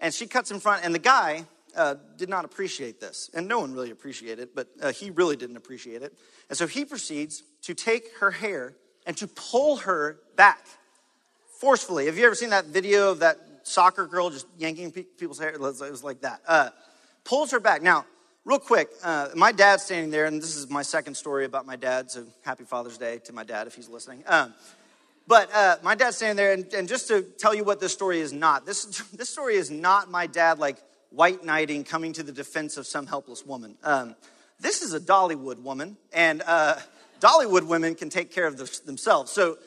And 0.00 0.12
she 0.12 0.26
cuts 0.26 0.50
in 0.50 0.60
front, 0.60 0.84
and 0.84 0.94
the 0.94 0.98
guy 0.98 1.46
uh, 1.74 1.94
did 2.16 2.28
not 2.28 2.44
appreciate 2.44 3.00
this. 3.00 3.30
And 3.32 3.48
no 3.48 3.60
one 3.60 3.72
really 3.72 3.90
appreciated 3.90 4.42
it, 4.42 4.54
but 4.54 4.68
uh, 4.82 4.92
he 4.92 5.10
really 5.10 5.36
didn't 5.36 5.56
appreciate 5.56 6.02
it. 6.02 6.12
And 6.48 6.58
so 6.58 6.66
he 6.66 6.84
proceeds 6.84 7.42
to 7.62 7.74
take 7.74 8.16
her 8.18 8.30
hair 8.30 8.74
and 9.06 9.16
to 9.16 9.26
pull 9.26 9.76
her 9.78 10.18
back 10.36 10.66
forcefully. 11.58 12.06
Have 12.06 12.18
you 12.18 12.26
ever 12.26 12.34
seen 12.34 12.50
that 12.50 12.66
video 12.66 13.10
of 13.10 13.20
that 13.20 13.38
soccer 13.66 14.06
girl 14.06 14.30
just 14.30 14.46
yanking 14.58 14.92
people's 14.92 15.38
hair? 15.38 15.50
It 15.50 15.60
was 15.60 16.04
like 16.04 16.20
that. 16.22 16.40
Uh, 16.46 16.70
pulls 17.24 17.50
her 17.50 17.60
back. 17.60 17.82
Now, 17.82 18.06
real 18.44 18.58
quick, 18.58 18.88
uh, 19.02 19.28
my 19.34 19.52
dad's 19.52 19.82
standing 19.82 20.10
there, 20.10 20.26
and 20.26 20.40
this 20.40 20.56
is 20.56 20.70
my 20.70 20.82
second 20.82 21.16
story 21.16 21.44
about 21.44 21.66
my 21.66 21.76
dad, 21.76 22.10
so 22.10 22.24
happy 22.42 22.64
Father's 22.64 22.96
Day 22.96 23.18
to 23.24 23.32
my 23.32 23.44
dad 23.44 23.66
if 23.66 23.74
he's 23.74 23.88
listening. 23.88 24.22
Um, 24.26 24.54
but 25.26 25.52
uh, 25.52 25.76
my 25.82 25.96
dad's 25.96 26.16
standing 26.16 26.36
there, 26.36 26.52
and, 26.52 26.72
and, 26.72 26.86
just 26.88 27.08
to 27.08 27.22
tell 27.22 27.52
you 27.52 27.64
what 27.64 27.80
this 27.80 27.92
story 27.92 28.20
is 28.20 28.32
not, 28.32 28.64
this, 28.64 28.84
this 29.12 29.28
story 29.28 29.56
is 29.56 29.70
not 29.70 30.08
my 30.10 30.26
dad 30.26 30.58
like 30.58 30.76
white 31.10 31.44
knighting 31.44 31.82
coming 31.82 32.12
to 32.12 32.22
the 32.22 32.32
defense 32.32 32.76
of 32.76 32.86
some 32.86 33.06
helpless 33.06 33.44
woman. 33.44 33.76
Um, 33.82 34.14
this 34.60 34.82
is 34.82 34.94
a 34.94 35.00
Dollywood 35.00 35.60
woman, 35.62 35.96
and 36.12 36.42
uh, 36.46 36.76
Dollywood 37.20 37.64
women 37.64 37.94
can 37.94 38.08
take 38.08 38.32
care 38.32 38.46
of 38.46 38.56
themselves. 38.84 39.32
So 39.32 39.58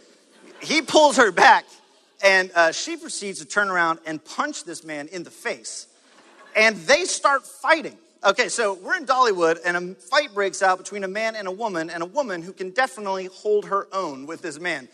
he 0.62 0.82
pulls 0.82 1.18
her 1.18 1.32
back, 1.32 1.66
and 2.24 2.52
uh, 2.54 2.72
she 2.72 2.98
proceeds 2.98 3.40
to 3.40 3.46
turn 3.46 3.70
around 3.70 4.00
and 4.06 4.24
punch 4.24 4.64
this 4.64 4.84
man 4.84 5.08
in 5.08 5.24
the 5.24 5.32
face. 5.32 5.88
And 6.56 6.76
they 6.78 7.06
start 7.06 7.46
fighting. 7.46 7.98
Okay, 8.24 8.50
so 8.50 8.74
we're 8.74 8.98
in 8.98 9.06
Dollywood, 9.06 9.60
and 9.64 9.78
a 9.78 9.96
fight 9.96 10.34
breaks 10.34 10.62
out 10.62 10.78
between 10.78 11.06
a 11.06 11.08
man 11.08 11.36
and 11.36 11.48
a 11.48 11.52
woman, 11.52 11.90
and 11.90 12.04
a 12.04 12.06
woman 12.06 12.42
who 12.42 12.52
can 12.52 12.72
definitely 12.72 13.26
hold 13.26 13.66
her 13.66 13.88
own 13.94 14.26
with 14.26 14.42
this 14.42 14.60
man. 14.60 14.90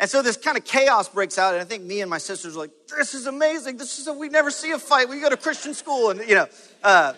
And 0.00 0.10
so 0.10 0.22
this 0.22 0.36
kind 0.36 0.56
of 0.56 0.64
chaos 0.64 1.08
breaks 1.08 1.38
out, 1.38 1.54
and 1.54 1.62
I 1.62 1.64
think 1.64 1.84
me 1.84 2.00
and 2.00 2.10
my 2.10 2.18
sisters 2.18 2.56
are 2.56 2.58
like, 2.58 2.72
"This 2.98 3.14
is 3.14 3.28
amazing! 3.28 3.76
This 3.76 4.00
is 4.00 4.08
a, 4.08 4.12
we 4.12 4.28
never 4.28 4.50
see 4.50 4.72
a 4.72 4.78
fight. 4.78 5.08
We 5.08 5.20
go 5.20 5.30
to 5.30 5.36
Christian 5.36 5.74
school, 5.74 6.10
and 6.10 6.28
you 6.28 6.34
know." 6.34 6.48
Uh, 6.82 7.12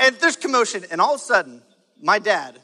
and 0.00 0.16
there's 0.16 0.36
commotion, 0.36 0.84
and 0.90 1.00
all 1.00 1.14
of 1.14 1.20
a 1.20 1.22
sudden, 1.22 1.60
my 2.00 2.18
dad, 2.18 2.58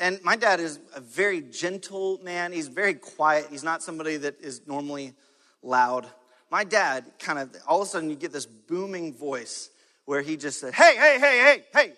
and 0.00 0.20
my 0.22 0.36
dad 0.36 0.60
is 0.60 0.78
a 0.94 1.00
very 1.00 1.40
gentle 1.40 2.18
man. 2.22 2.52
He's 2.52 2.68
very 2.68 2.94
quiet. 2.94 3.46
He's 3.50 3.64
not 3.64 3.82
somebody 3.82 4.16
that 4.18 4.40
is 4.40 4.62
normally 4.66 5.14
loud. 5.62 6.06
My 6.50 6.64
dad 6.64 7.04
kind 7.18 7.38
of 7.38 7.56
all 7.66 7.82
of 7.82 7.88
a 7.88 7.90
sudden 7.90 8.10
you 8.10 8.16
get 8.16 8.32
this 8.32 8.46
booming 8.46 9.14
voice 9.14 9.70
where 10.04 10.22
he 10.22 10.36
just 10.36 10.60
said, 10.60 10.74
Hey, 10.74 10.96
hey, 10.96 11.18
hey, 11.18 11.38
hey, 11.38 11.64
hey. 11.72 11.92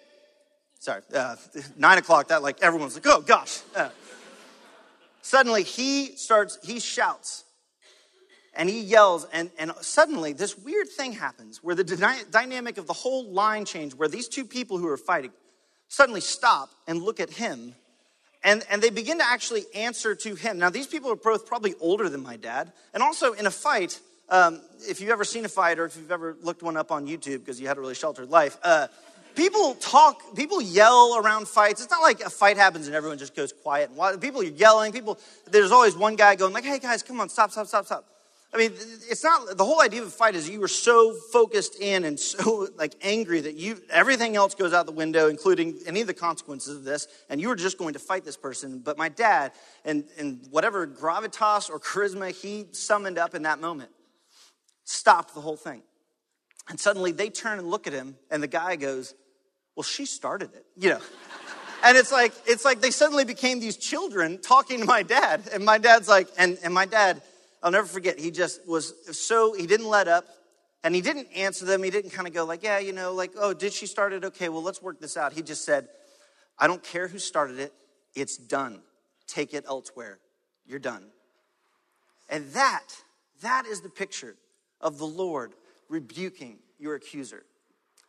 Sorry, 0.79 1.03
uh, 1.15 1.37
nine 1.77 1.99
o'clock, 1.99 2.29
that 2.29 2.43
like 2.43 2.63
everyone's 2.63 2.95
like, 2.95 3.07
Oh 3.07 3.21
gosh. 3.21 3.61
Uh, 3.75 3.91
suddenly 5.23 5.63
he 5.63 6.17
starts, 6.17 6.59
he 6.63 6.81
shouts 6.81 7.45
and 8.57 8.69
he 8.71 8.81
yells, 8.81 9.27
and, 9.33 9.51
and 9.59 9.71
suddenly 9.83 10.33
this 10.33 10.57
weird 10.57 10.89
thing 10.89 11.13
happens 11.13 11.63
where 11.63 11.75
the 11.75 11.85
dy- 11.85 12.23
dynamic 12.31 12.79
of 12.79 12.87
the 12.87 12.93
whole 12.93 13.31
line 13.31 13.65
change, 13.65 13.95
where 13.95 14.09
these 14.09 14.29
two 14.29 14.45
people 14.45 14.79
who 14.79 14.89
are 14.89 14.97
fighting 14.97 15.33
suddenly 15.89 16.21
stop 16.21 16.71
and 16.87 17.03
look 17.03 17.21
at 17.21 17.31
him 17.31 17.75
and, 18.47 18.63
and 18.71 18.81
they 18.81 18.91
begin 18.91 19.19
to 19.19 19.27
actually 19.27 19.65
answer 19.75 20.15
to 20.15 20.35
him. 20.37 20.59
Now, 20.59 20.71
these 20.71 20.87
people 20.87 21.11
are 21.11 21.17
both 21.17 21.47
probably 21.47 21.75
older 21.81 22.09
than 22.09 22.23
my 22.23 22.37
dad, 22.37 22.73
and 22.95 23.03
also 23.03 23.33
in 23.33 23.45
a 23.47 23.51
fight, 23.51 24.01
um, 24.29 24.61
if 24.89 25.01
you've 25.01 25.11
ever 25.11 25.25
seen 25.25 25.45
a 25.45 25.49
fight 25.49 25.79
or 25.79 25.85
if 25.85 25.97
you've 25.97 26.13
ever 26.13 26.37
looked 26.41 26.63
one 26.63 26.77
up 26.77 26.91
on 26.91 27.07
YouTube 27.07 27.41
because 27.41 27.61
you 27.61 27.67
had 27.67 27.77
a 27.77 27.81
really 27.81 27.95
sheltered 27.95 28.31
life, 28.31 28.57
uh, 28.63 28.87
people 29.35 29.75
talk, 29.75 30.35
people 30.37 30.63
yell 30.63 31.17
around 31.19 31.49
fights. 31.49 31.83
It's 31.83 31.91
not 31.91 32.03
like 32.03 32.21
a 32.21 32.31
fight 32.31 32.57
happens 32.57 32.87
and 32.87 32.97
everyone 32.97 33.19
just 33.19 33.37
goes 33.37 33.53
quiet. 33.53 33.91
and 33.91 34.21
People 34.21 34.41
are 34.41 34.45
yelling. 34.45 34.93
People, 34.93 35.19
there's 35.51 35.73
always 35.73 35.97
one 35.97 36.17
guy 36.17 36.37
going 36.37 36.53
like, 36.53 36.65
"Hey 36.65 36.79
guys, 36.79 37.03
come 37.03 37.21
on, 37.21 37.29
stop, 37.29 37.51
stop, 37.51 37.67
stop, 37.67 37.87
stop." 37.87 38.16
I 38.57 38.59
mean, 38.59 38.73
it's 39.11 39.23
not 39.23 39.59
the 39.59 39.67
whole 39.67 39.83
idea 39.83 40.01
of 40.01 40.09
a 40.09 40.11
fight 40.11 40.35
is 40.35 40.49
you 40.49 40.61
were 40.61 40.67
so 40.67 41.13
focused 41.31 41.79
in 41.79 42.05
and 42.05 42.19
so 42.19 42.67
like 42.79 42.95
angry 43.03 43.39
that 43.43 43.55
you 43.55 43.83
everything 43.91 44.35
else 44.35 44.55
goes 44.55 44.73
out 44.73 44.87
the 44.87 44.93
window, 44.93 45.29
including 45.29 45.79
any 45.87 46.01
of 46.01 46.07
the 46.07 46.15
consequences 46.15 46.75
of 46.75 46.83
this, 46.83 47.07
and 47.29 47.39
you 47.39 47.49
were 47.49 47.55
just 47.55 47.77
going 47.77 47.93
to 47.93 47.99
fight 47.99 48.25
this 48.25 48.39
person. 48.39 48.79
But 48.79 48.97
my 48.97 49.11
dad 49.11 49.53
and 49.85 50.05
and 50.19 50.41
whatever 50.51 50.87
gravitas 50.87 51.69
or 51.69 51.79
charisma 51.79 52.31
he 52.31 52.65
summoned 52.73 53.19
up 53.19 53.35
in 53.35 53.43
that 53.43 53.61
moment 53.61 53.91
stopped 54.85 55.35
the 55.35 55.43
whole 55.43 55.59
thing. 55.59 55.83
And 56.71 56.81
suddenly 56.81 57.13
they 57.13 57.29
turn 57.29 57.59
and 57.59 57.69
look 57.69 57.87
at 57.87 57.93
him, 57.93 58.17
and 58.31 58.43
the 58.43 58.49
guy 58.49 58.77
goes, 58.77 59.15
Well, 59.77 59.85
she 59.85 60.07
started 60.07 60.55
it, 60.55 60.65
you 60.77 60.89
know. 60.89 61.01
and 61.85 61.99
it's 61.99 62.11
like, 62.11 62.33
it's 62.47 62.65
like 62.65 62.81
they 62.81 62.91
suddenly 62.91 63.27
became 63.27 63.61
these 63.61 63.77
children 63.77 64.41
talking 64.41 64.81
to 64.81 64.87
my 64.87 65.03
dad. 65.03 65.43
And 65.53 65.63
my 65.63 65.77
dad's 65.77 66.09
like, 66.09 66.29
and, 66.39 66.57
and 66.65 66.73
my 66.73 66.87
dad, 66.87 67.21
I'll 67.67 67.73
never 67.73 67.89
forget, 67.89 68.17
he 68.17 68.31
just 68.31 68.65
was 68.69 68.95
so, 69.11 69.53
he 69.53 69.67
didn't 69.67 69.89
let 69.89 70.07
up. 70.07 70.29
And 70.85 70.95
he 70.95 71.01
didn't 71.01 71.27
answer 71.35 71.65
them. 71.65 71.83
He 71.83 71.91
didn't 71.91 72.11
kind 72.11 72.29
of 72.29 72.33
go 72.33 72.45
like, 72.45 72.63
yeah, 72.63 72.79
you 72.79 72.93
know, 72.93 73.13
like, 73.13 73.33
oh, 73.37 73.53
did 73.53 73.73
she 73.73 73.87
start 73.87 74.13
it? 74.13 74.25
Okay, 74.25 74.49
well, 74.49 74.63
let's 74.63 74.81
work 74.81 75.01
this 75.01 75.17
out. 75.17 75.33
He 75.33 75.43
just 75.43 75.65
said, 75.65 75.89
I 76.61 76.69
don't 76.69 76.81
care 76.81 77.09
who 77.09 77.19
started 77.19 77.59
it. 77.59 77.73
It's 78.15 78.37
done. 78.37 78.83
Take 79.27 79.53
it 79.53 79.65
elsewhere. 79.67 80.21
You're 80.65 80.79
done. 80.79 81.07
And 82.31 82.49
that, 82.53 82.85
that 83.43 83.67
is 83.67 83.81
the 83.81 83.89
picture 83.89 84.37
of 84.81 84.99
the 84.99 85.07
Lord 85.07 85.55
rebuking 85.89 86.59
your 86.79 86.95
accuser. 86.95 87.43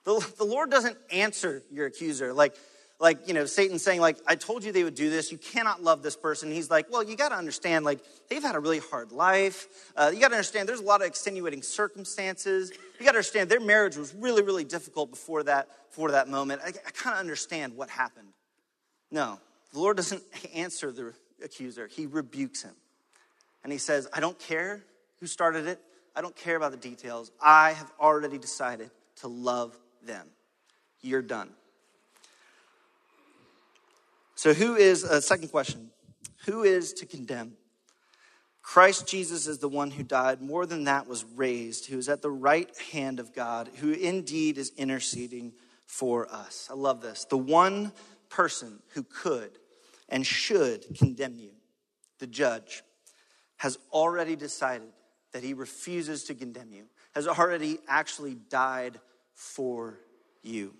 The, 0.03 0.23
the 0.37 0.45
Lord 0.45 0.69
doesn't 0.69 0.97
answer 1.11 1.63
your 1.71 1.87
accuser. 1.87 2.31
Like, 2.31 2.53
like, 2.99 3.27
you 3.27 3.33
know, 3.35 3.45
Satan 3.45 3.77
saying, 3.77 4.01
like, 4.01 4.17
I 4.25 4.35
told 4.35 4.63
you 4.63 4.71
they 4.71 4.83
would 4.83 4.95
do 4.95 5.11
this. 5.11 5.31
You 5.31 5.37
cannot 5.37 5.83
love 5.83 6.01
this 6.01 6.15
person. 6.15 6.51
He's 6.51 6.71
like, 6.71 6.91
well, 6.91 7.03
you 7.03 7.15
got 7.15 7.29
to 7.29 7.35
understand, 7.35 7.85
like, 7.85 7.99
they've 8.27 8.41
had 8.41 8.55
a 8.55 8.59
really 8.59 8.79
hard 8.79 9.11
life. 9.11 9.67
Uh, 9.95 10.11
you 10.11 10.19
got 10.19 10.29
to 10.29 10.35
understand 10.35 10.67
there's 10.67 10.79
a 10.79 10.85
lot 10.85 11.01
of 11.01 11.07
extenuating 11.07 11.61
circumstances. 11.61 12.71
You 12.99 13.05
got 13.05 13.11
to 13.11 13.17
understand 13.17 13.49
their 13.49 13.59
marriage 13.59 13.97
was 13.97 14.15
really, 14.15 14.41
really 14.41 14.63
difficult 14.63 15.11
before 15.11 15.43
that, 15.43 15.67
before 15.89 16.11
that 16.11 16.27
moment. 16.27 16.61
I, 16.65 16.69
I 16.69 16.91
kind 16.91 17.13
of 17.13 17.19
understand 17.19 17.75
what 17.75 17.89
happened. 17.89 18.29
No, 19.11 19.39
the 19.73 19.79
Lord 19.79 19.97
doesn't 19.97 20.23
answer 20.55 20.91
the 20.91 21.13
accuser, 21.43 21.85
he 21.87 22.07
rebukes 22.07 22.63
him. 22.63 22.73
And 23.63 23.71
he 23.71 23.77
says, 23.77 24.07
I 24.11 24.21
don't 24.21 24.39
care 24.39 24.83
who 25.19 25.27
started 25.27 25.67
it, 25.67 25.79
I 26.15 26.21
don't 26.21 26.35
care 26.35 26.55
about 26.55 26.71
the 26.71 26.77
details. 26.77 27.31
I 27.39 27.73
have 27.73 27.91
already 27.99 28.39
decided 28.39 28.89
to 29.17 29.27
love 29.27 29.77
them. 30.03 30.27
You're 31.01 31.21
done. 31.21 31.51
So, 34.37 34.53
who 34.53 34.75
is, 34.75 35.03
a 35.03 35.13
uh, 35.13 35.19
second 35.19 35.47
question, 35.47 35.89
who 36.45 36.61
is 36.61 36.93
to 36.93 37.07
condemn? 37.07 37.53
Christ 38.61 39.07
Jesus 39.07 39.47
is 39.47 39.57
the 39.57 39.67
one 39.67 39.89
who 39.89 40.03
died. 40.03 40.43
More 40.43 40.67
than 40.67 40.83
that, 40.83 41.07
was 41.07 41.25
raised, 41.35 41.87
who 41.87 41.97
is 41.97 42.07
at 42.07 42.21
the 42.21 42.29
right 42.29 42.69
hand 42.91 43.19
of 43.19 43.33
God, 43.33 43.67
who 43.77 43.93
indeed 43.93 44.59
is 44.59 44.71
interceding 44.77 45.53
for 45.87 46.31
us. 46.31 46.67
I 46.69 46.75
love 46.75 47.01
this. 47.01 47.25
The 47.25 47.35
one 47.35 47.91
person 48.29 48.79
who 48.89 49.01
could 49.01 49.57
and 50.07 50.23
should 50.23 50.85
condemn 50.95 51.39
you, 51.39 51.53
the 52.19 52.27
judge, 52.27 52.83
has 53.55 53.79
already 53.91 54.35
decided 54.35 54.89
that 55.31 55.41
he 55.41 55.55
refuses 55.55 56.25
to 56.25 56.35
condemn 56.35 56.71
you, 56.71 56.83
has 57.15 57.27
already 57.27 57.79
actually 57.87 58.35
died 58.35 58.99
for 59.33 59.97
you. 60.43 60.75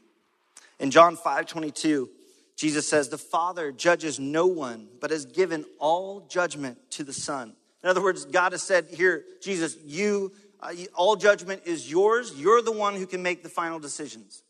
In 0.79 0.91
John 0.91 1.15
5 1.15 1.47
22, 1.47 2.11
Jesus 2.57 2.87
says, 2.87 3.07
The 3.07 3.17
Father 3.17 3.71
judges 3.71 4.19
no 4.19 4.47
one, 4.47 4.89
but 4.99 5.11
has 5.11 5.25
given 5.25 5.63
all 5.79 6.27
judgment 6.27 6.77
to 6.91 7.05
the 7.05 7.13
Son 7.13 7.55
in 7.83 7.89
other 7.89 8.01
words, 8.01 8.25
God 8.25 8.51
has 8.51 8.63
said, 8.63 8.87
Here, 8.89 9.23
Jesus, 9.41 9.77
you, 9.85 10.33
uh, 10.59 10.73
all 10.93 11.15
judgment 11.15 11.61
is 11.65 11.89
yours. 11.89 12.33
You're 12.35 12.61
the 12.61 12.71
one 12.71 12.95
who 12.95 13.05
can 13.05 13.21
make 13.21 13.43
the 13.43 13.49
final 13.49 13.79
decisions. 13.79 14.43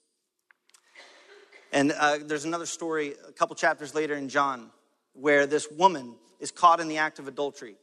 And 1.74 1.91
uh, 1.91 2.20
there's 2.26 2.46
another 2.46 2.65
story 2.65 3.13
a 3.28 3.32
couple 3.34 3.56
chapters 3.56 3.93
later 3.93 4.15
in 4.15 4.30
John 4.30 4.72
where 5.13 5.46
this 5.46 5.67
woman 5.70 6.15
is 6.39 6.50
caught 6.50 6.80
in 6.80 6.88
the 6.88 6.98
act 6.98 7.20
of 7.20 7.28
adultery 7.28 7.76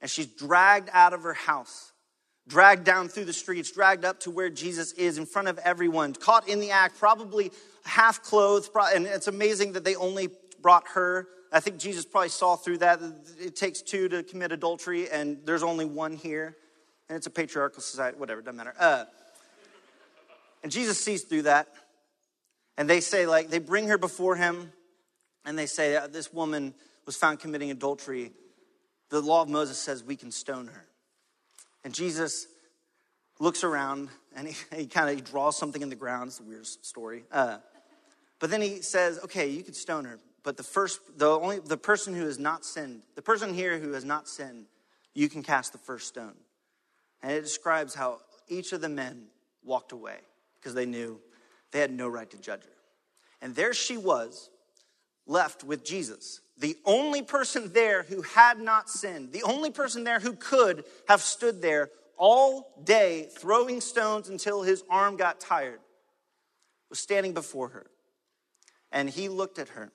and 0.00 0.10
she's 0.10 0.26
dragged 0.26 0.90
out 0.92 1.12
of 1.12 1.22
her 1.22 1.34
house, 1.34 1.92
dragged 2.48 2.84
down 2.84 3.08
through 3.08 3.26
the 3.26 3.32
streets, 3.32 3.70
dragged 3.70 4.04
up 4.04 4.20
to 4.20 4.30
where 4.30 4.50
Jesus 4.50 4.92
is 4.92 5.18
in 5.18 5.26
front 5.26 5.48
of 5.48 5.58
everyone, 5.58 6.14
caught 6.14 6.48
in 6.48 6.60
the 6.60 6.70
act, 6.70 6.98
probably 6.98 7.52
half 7.84 8.22
clothed. 8.22 8.70
And 8.94 9.06
it's 9.06 9.28
amazing 9.28 9.72
that 9.72 9.84
they 9.84 9.94
only 9.96 10.28
brought 10.60 10.88
her 10.94 11.28
I 11.52 11.60
think 11.60 11.78
Jesus 11.78 12.04
probably 12.04 12.28
saw 12.28 12.56
through 12.56 12.78
that. 12.78 13.00
It 13.40 13.56
takes 13.56 13.82
two 13.82 14.08
to 14.08 14.22
commit 14.22 14.52
adultery, 14.52 15.10
and 15.10 15.38
there's 15.44 15.64
only 15.64 15.84
one 15.84 16.14
here. 16.14 16.56
And 17.08 17.16
it's 17.16 17.26
a 17.26 17.30
patriarchal 17.30 17.82
society, 17.82 18.16
whatever, 18.18 18.40
doesn't 18.40 18.56
matter. 18.56 18.74
Uh, 18.78 19.04
and 20.62 20.70
Jesus 20.70 21.02
sees 21.02 21.22
through 21.22 21.42
that. 21.42 21.68
And 22.78 22.88
they 22.88 23.00
say, 23.00 23.26
like, 23.26 23.50
they 23.50 23.58
bring 23.58 23.88
her 23.88 23.98
before 23.98 24.36
him, 24.36 24.72
and 25.44 25.58
they 25.58 25.66
say, 25.66 25.98
This 26.10 26.32
woman 26.32 26.72
was 27.04 27.16
found 27.16 27.40
committing 27.40 27.70
adultery. 27.70 28.32
The 29.10 29.20
law 29.20 29.42
of 29.42 29.48
Moses 29.48 29.76
says 29.76 30.04
we 30.04 30.14
can 30.14 30.30
stone 30.30 30.68
her. 30.68 30.86
And 31.84 31.94
Jesus 31.94 32.46
looks 33.38 33.64
around 33.64 34.08
and 34.36 34.48
he, 34.48 34.56
he 34.76 34.86
kind 34.86 35.10
of 35.10 35.24
draws 35.24 35.56
something 35.56 35.82
in 35.82 35.88
the 35.88 35.96
ground. 35.96 36.28
It's 36.28 36.40
a 36.40 36.42
weird 36.42 36.66
story. 36.66 37.24
Uh, 37.32 37.58
but 38.38 38.50
then 38.50 38.60
he 38.60 38.82
says, 38.82 39.18
Okay, 39.24 39.48
you 39.48 39.62
can 39.62 39.74
stone 39.74 40.04
her 40.04 40.18
but 40.42 40.56
the 40.56 40.62
first, 40.62 41.00
the 41.18 41.28
only, 41.28 41.58
the 41.58 41.76
person 41.76 42.14
who 42.14 42.24
has 42.24 42.38
not 42.38 42.64
sinned, 42.64 43.02
the 43.14 43.22
person 43.22 43.52
here 43.52 43.78
who 43.78 43.92
has 43.92 44.04
not 44.04 44.28
sinned, 44.28 44.66
you 45.14 45.28
can 45.28 45.42
cast 45.42 45.72
the 45.72 45.78
first 45.78 46.08
stone. 46.08 46.34
And 47.22 47.32
it 47.32 47.42
describes 47.42 47.94
how 47.94 48.20
each 48.48 48.72
of 48.72 48.80
the 48.80 48.88
men 48.88 49.26
walked 49.62 49.92
away 49.92 50.18
because 50.58 50.74
they 50.74 50.86
knew 50.86 51.20
they 51.72 51.80
had 51.80 51.92
no 51.92 52.08
right 52.08 52.30
to 52.30 52.38
judge 52.38 52.62
her. 52.62 52.70
And 53.42 53.54
there 53.54 53.74
she 53.74 53.96
was, 53.96 54.50
left 55.26 55.64
with 55.64 55.84
Jesus, 55.84 56.40
the 56.58 56.76
only 56.84 57.22
person 57.22 57.72
there 57.72 58.02
who 58.02 58.22
had 58.22 58.58
not 58.58 58.90
sinned, 58.90 59.32
the 59.32 59.42
only 59.42 59.70
person 59.70 60.04
there 60.04 60.20
who 60.20 60.34
could 60.34 60.84
have 61.08 61.22
stood 61.22 61.62
there 61.62 61.90
all 62.16 62.74
day 62.84 63.28
throwing 63.38 63.80
stones 63.80 64.28
until 64.28 64.62
his 64.62 64.84
arm 64.90 65.16
got 65.16 65.40
tired, 65.40 65.80
was 66.90 66.98
standing 66.98 67.32
before 67.32 67.68
her. 67.68 67.86
And 68.92 69.08
he 69.08 69.28
looked 69.28 69.58
at 69.58 69.70
her 69.70 69.92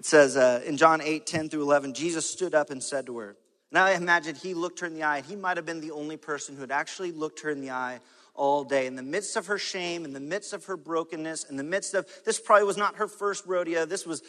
it 0.00 0.06
says 0.06 0.34
uh, 0.34 0.62
in 0.64 0.78
John 0.78 1.02
8, 1.02 1.26
10 1.26 1.50
through 1.50 1.60
11, 1.60 1.92
Jesus 1.92 2.28
stood 2.28 2.54
up 2.54 2.70
and 2.70 2.82
said 2.82 3.04
to 3.04 3.18
her, 3.18 3.36
Now 3.70 3.84
I 3.84 3.92
imagine 3.92 4.34
he 4.34 4.54
looked 4.54 4.80
her 4.80 4.86
in 4.86 4.94
the 4.94 5.02
eye. 5.02 5.20
He 5.20 5.36
might 5.36 5.58
have 5.58 5.66
been 5.66 5.82
the 5.82 5.90
only 5.90 6.16
person 6.16 6.54
who 6.54 6.62
had 6.62 6.70
actually 6.70 7.12
looked 7.12 7.40
her 7.40 7.50
in 7.50 7.60
the 7.60 7.70
eye 7.70 8.00
all 8.40 8.64
day. 8.64 8.86
In 8.86 8.96
the 8.96 9.02
midst 9.02 9.36
of 9.36 9.48
her 9.48 9.58
shame, 9.58 10.06
in 10.06 10.14
the 10.14 10.18
midst 10.18 10.54
of 10.54 10.64
her 10.64 10.78
brokenness, 10.78 11.44
in 11.44 11.56
the 11.56 11.62
midst 11.62 11.92
of 11.92 12.08
this 12.24 12.40
probably 12.40 12.64
was 12.64 12.78
not 12.78 12.96
her 12.96 13.06
first 13.06 13.44
rodeo, 13.44 13.84
this 13.84 14.06
was 14.06 14.22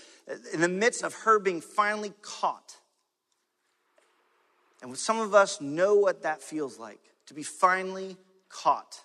in 0.53 0.59
the 0.59 0.67
midst 0.67 1.01
of 1.01 1.13
her 1.13 1.39
being 1.39 1.61
finally 1.61 2.11
caught. 2.21 2.75
And 4.81 4.97
some 4.97 5.17
of 5.17 5.33
us 5.33 5.61
know 5.61 5.95
what 5.95 6.23
that 6.23 6.41
feels 6.41 6.77
like 6.77 6.99
to 7.27 7.33
be 7.33 7.41
finally 7.41 8.17
caught, 8.49 8.99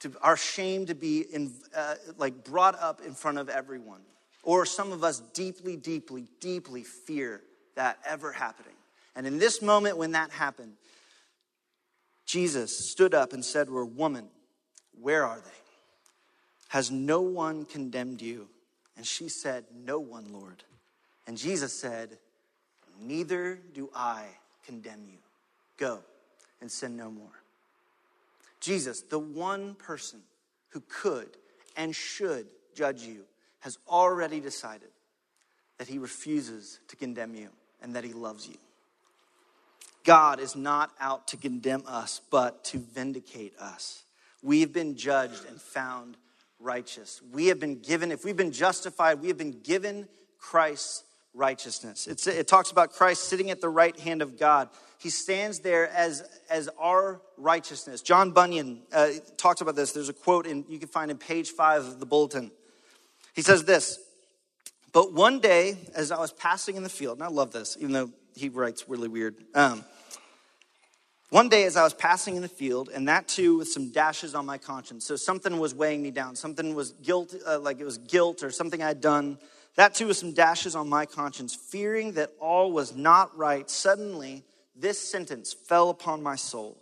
to 0.00 0.12
our 0.20 0.36
shame 0.36 0.84
to 0.84 0.94
be 0.94 1.20
in, 1.20 1.54
uh, 1.74 1.94
like 2.18 2.44
brought 2.44 2.78
up 2.78 3.00
in 3.00 3.14
front 3.14 3.38
of 3.38 3.48
everyone. 3.48 4.02
Or 4.42 4.66
some 4.66 4.92
of 4.92 5.02
us 5.02 5.20
deeply, 5.32 5.76
deeply, 5.76 6.26
deeply 6.40 6.82
fear 6.82 7.40
that 7.74 7.96
ever 8.06 8.32
happening. 8.32 8.74
And 9.16 9.26
in 9.26 9.38
this 9.38 9.62
moment 9.62 9.96
when 9.96 10.12
that 10.12 10.30
happened, 10.30 10.74
Jesus 12.26 12.76
stood 12.90 13.14
up 13.14 13.32
and 13.32 13.44
said 13.44 13.66
to 13.66 13.76
her, 13.76 13.84
Woman, 13.84 14.28
where 15.00 15.24
are 15.24 15.38
they? 15.38 15.50
Has 16.68 16.90
no 16.90 17.20
one 17.20 17.64
condemned 17.64 18.22
you? 18.22 18.48
And 18.96 19.06
she 19.06 19.28
said, 19.28 19.64
No 19.74 19.98
one, 19.98 20.32
Lord. 20.32 20.64
And 21.26 21.36
Jesus 21.36 21.72
said, 21.72 22.18
Neither 23.00 23.58
do 23.74 23.90
I 23.94 24.24
condemn 24.64 25.04
you. 25.06 25.18
Go 25.76 26.00
and 26.60 26.70
sin 26.70 26.96
no 26.96 27.10
more. 27.10 27.42
Jesus, 28.60 29.02
the 29.02 29.18
one 29.18 29.74
person 29.74 30.20
who 30.70 30.82
could 30.88 31.36
and 31.76 31.94
should 31.94 32.46
judge 32.74 33.02
you, 33.02 33.24
has 33.60 33.78
already 33.88 34.40
decided 34.40 34.88
that 35.78 35.88
he 35.88 35.98
refuses 35.98 36.80
to 36.88 36.96
condemn 36.96 37.34
you 37.34 37.48
and 37.82 37.94
that 37.94 38.04
he 38.04 38.12
loves 38.12 38.46
you. 38.48 38.56
God 40.04 40.38
is 40.38 40.54
not 40.54 40.90
out 41.00 41.28
to 41.28 41.36
condemn 41.36 41.82
us, 41.86 42.20
but 42.30 42.64
to 42.66 42.78
vindicate 42.78 43.56
us. 43.58 44.04
We 44.42 44.60
have 44.60 44.72
been 44.72 44.96
judged 44.96 45.46
and 45.48 45.60
found 45.60 46.16
righteous. 46.60 47.22
We 47.32 47.46
have 47.46 47.58
been 47.58 47.80
given, 47.80 48.12
if 48.12 48.24
we've 48.24 48.36
been 48.36 48.52
justified, 48.52 49.20
we 49.20 49.28
have 49.28 49.38
been 49.38 49.60
given 49.62 50.06
Christ's 50.38 51.04
righteousness. 51.32 52.06
It's, 52.06 52.26
it 52.26 52.46
talks 52.46 52.70
about 52.70 52.92
Christ 52.92 53.24
sitting 53.24 53.50
at 53.50 53.60
the 53.60 53.68
right 53.68 53.98
hand 53.98 54.22
of 54.22 54.38
God. 54.38 54.68
He 54.98 55.10
stands 55.10 55.60
there 55.60 55.88
as, 55.90 56.22
as 56.48 56.68
our 56.78 57.20
righteousness. 57.36 58.02
John 58.02 58.30
Bunyan 58.30 58.82
uh, 58.92 59.08
talks 59.36 59.60
about 59.60 59.76
this. 59.76 59.92
There's 59.92 60.08
a 60.08 60.14
quote 60.14 60.46
in, 60.46 60.64
you 60.68 60.78
can 60.78 60.88
find 60.88 61.10
in 61.10 61.18
page 61.18 61.50
five 61.50 61.84
of 61.84 62.00
the 62.00 62.06
bulletin. 62.06 62.50
He 63.34 63.42
says 63.42 63.64
this, 63.64 63.98
but 64.92 65.12
one 65.12 65.40
day 65.40 65.76
as 65.94 66.12
I 66.12 66.20
was 66.20 66.32
passing 66.32 66.76
in 66.76 66.82
the 66.82 66.88
field, 66.88 67.18
and 67.18 67.24
I 67.24 67.28
love 67.28 67.52
this, 67.52 67.76
even 67.80 67.92
though 67.92 68.10
he 68.36 68.48
writes 68.48 68.88
really 68.88 69.08
weird. 69.08 69.36
Um, 69.54 69.84
one 71.34 71.48
day 71.48 71.64
as 71.64 71.76
I 71.76 71.82
was 71.82 71.92
passing 71.92 72.36
in 72.36 72.42
the 72.42 72.48
field, 72.48 72.90
and 72.94 73.08
that 73.08 73.26
too 73.26 73.58
with 73.58 73.66
some 73.66 73.90
dashes 73.90 74.36
on 74.36 74.46
my 74.46 74.56
conscience. 74.56 75.04
So 75.04 75.16
something 75.16 75.58
was 75.58 75.74
weighing 75.74 76.00
me 76.00 76.12
down. 76.12 76.36
Something 76.36 76.76
was 76.76 76.92
guilt, 76.92 77.34
uh, 77.44 77.58
like 77.58 77.80
it 77.80 77.84
was 77.84 77.98
guilt 77.98 78.44
or 78.44 78.52
something 78.52 78.80
I'd 78.80 79.00
done. 79.00 79.38
That 79.74 79.96
too 79.96 80.06
with 80.06 80.16
some 80.16 80.32
dashes 80.32 80.76
on 80.76 80.88
my 80.88 81.06
conscience. 81.06 81.52
Fearing 81.52 82.12
that 82.12 82.30
all 82.38 82.70
was 82.70 82.94
not 82.94 83.36
right, 83.36 83.68
suddenly 83.68 84.44
this 84.76 85.00
sentence 85.00 85.52
fell 85.52 85.90
upon 85.90 86.22
my 86.22 86.36
soul 86.36 86.80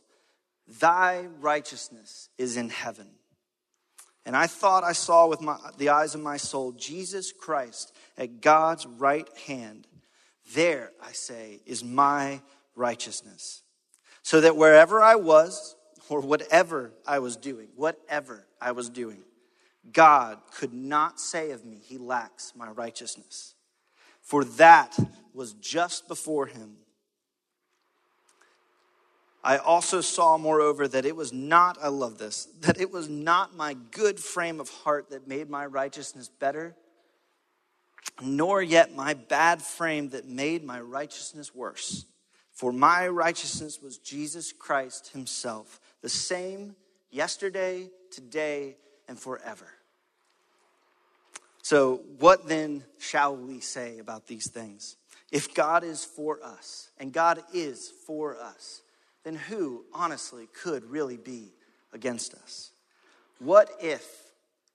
Thy 0.81 1.29
righteousness 1.41 2.29
is 2.37 2.59
in 2.59 2.69
heaven. 2.69 3.09
And 4.27 4.37
I 4.37 4.49
thought 4.49 4.85
I 4.85 4.93
saw 4.93 5.29
with 5.29 5.41
my, 5.41 5.57
the 5.79 5.89
eyes 5.89 6.15
of 6.15 6.21
my 6.21 6.37
soul 6.37 6.73
Jesus 6.73 7.33
Christ 7.33 7.97
at 8.19 8.43
God's 8.43 8.85
right 8.85 9.29
hand. 9.47 9.87
There, 10.53 10.91
I 11.03 11.13
say, 11.13 11.61
is 11.65 11.83
my 11.83 12.43
righteousness. 12.77 13.63
So 14.23 14.41
that 14.41 14.57
wherever 14.57 15.01
I 15.01 15.17
was, 15.17 15.77
or 16.09 16.21
whatever 16.21 16.93
I 17.07 17.19
was 17.19 17.37
doing, 17.37 17.69
whatever 17.77 18.47
I 18.61 18.73
was 18.73 18.89
doing, 18.89 19.23
God 19.93 20.39
could 20.55 20.73
not 20.73 21.19
say 21.19 21.51
of 21.51 21.65
me, 21.65 21.81
He 21.83 21.99
lacks 21.99 22.53
my 22.55 22.69
righteousness. 22.69 23.55
For 24.21 24.45
that 24.45 24.97
was 25.35 25.55
just 25.55 26.07
before 26.07 26.47
Him 26.47 26.77
I 29.45 29.57
also 29.57 30.01
saw, 30.01 30.39
moreover, 30.39 30.87
that 30.87 31.05
it 31.05 31.17
was 31.17 31.33
not, 31.33 31.77
I 31.83 31.89
love 31.89 32.19
this, 32.19 32.47
that 32.61 32.81
it 32.81 32.91
was 32.91 33.09
not 33.09 33.57
my 33.57 33.75
good 33.75 34.21
frame 34.21 34.61
of 34.61 34.69
heart 34.69 35.11
that 35.11 35.27
made 35.27 35.51
my 35.51 35.67
righteousness 35.67 36.29
better, 36.29 36.77
nor 38.23 38.63
yet 38.63 38.95
my 38.95 39.15
bad 39.15 39.61
frame 39.63 40.11
that 40.11 40.27
made 40.27 40.65
my 40.65 40.81
righteousness 40.81 41.55
worse. 41.55 42.05
For 42.63 42.73
my 42.73 43.09
righteousness 43.09 43.83
was 43.83 43.99
Jesus 43.99 44.53
Christ 44.53 45.09
Himself, 45.09 45.81
the 46.01 46.09
same 46.09 46.77
yesterday, 47.11 47.91
today, 48.13 48.77
and 49.09 49.19
forever. 49.19 49.67
So, 51.63 52.03
what 52.21 52.47
then 52.47 52.85
shall 53.01 53.35
we 53.35 53.59
say 53.59 53.99
about 53.99 54.29
these 54.29 54.49
things? 54.49 54.95
If 55.33 55.53
God 55.55 55.83
is 55.83 56.05
for 56.05 56.39
us, 56.41 56.91
and 56.99 57.13
God 57.13 57.43
is 57.53 57.91
for 58.07 58.37
us, 58.37 58.83
then 59.25 59.35
who, 59.35 59.85
honestly, 59.93 60.47
could 60.63 60.85
really 60.85 61.17
be 61.17 61.49
against 61.93 62.33
us? 62.33 62.71
What 63.41 63.71
if 63.81 64.07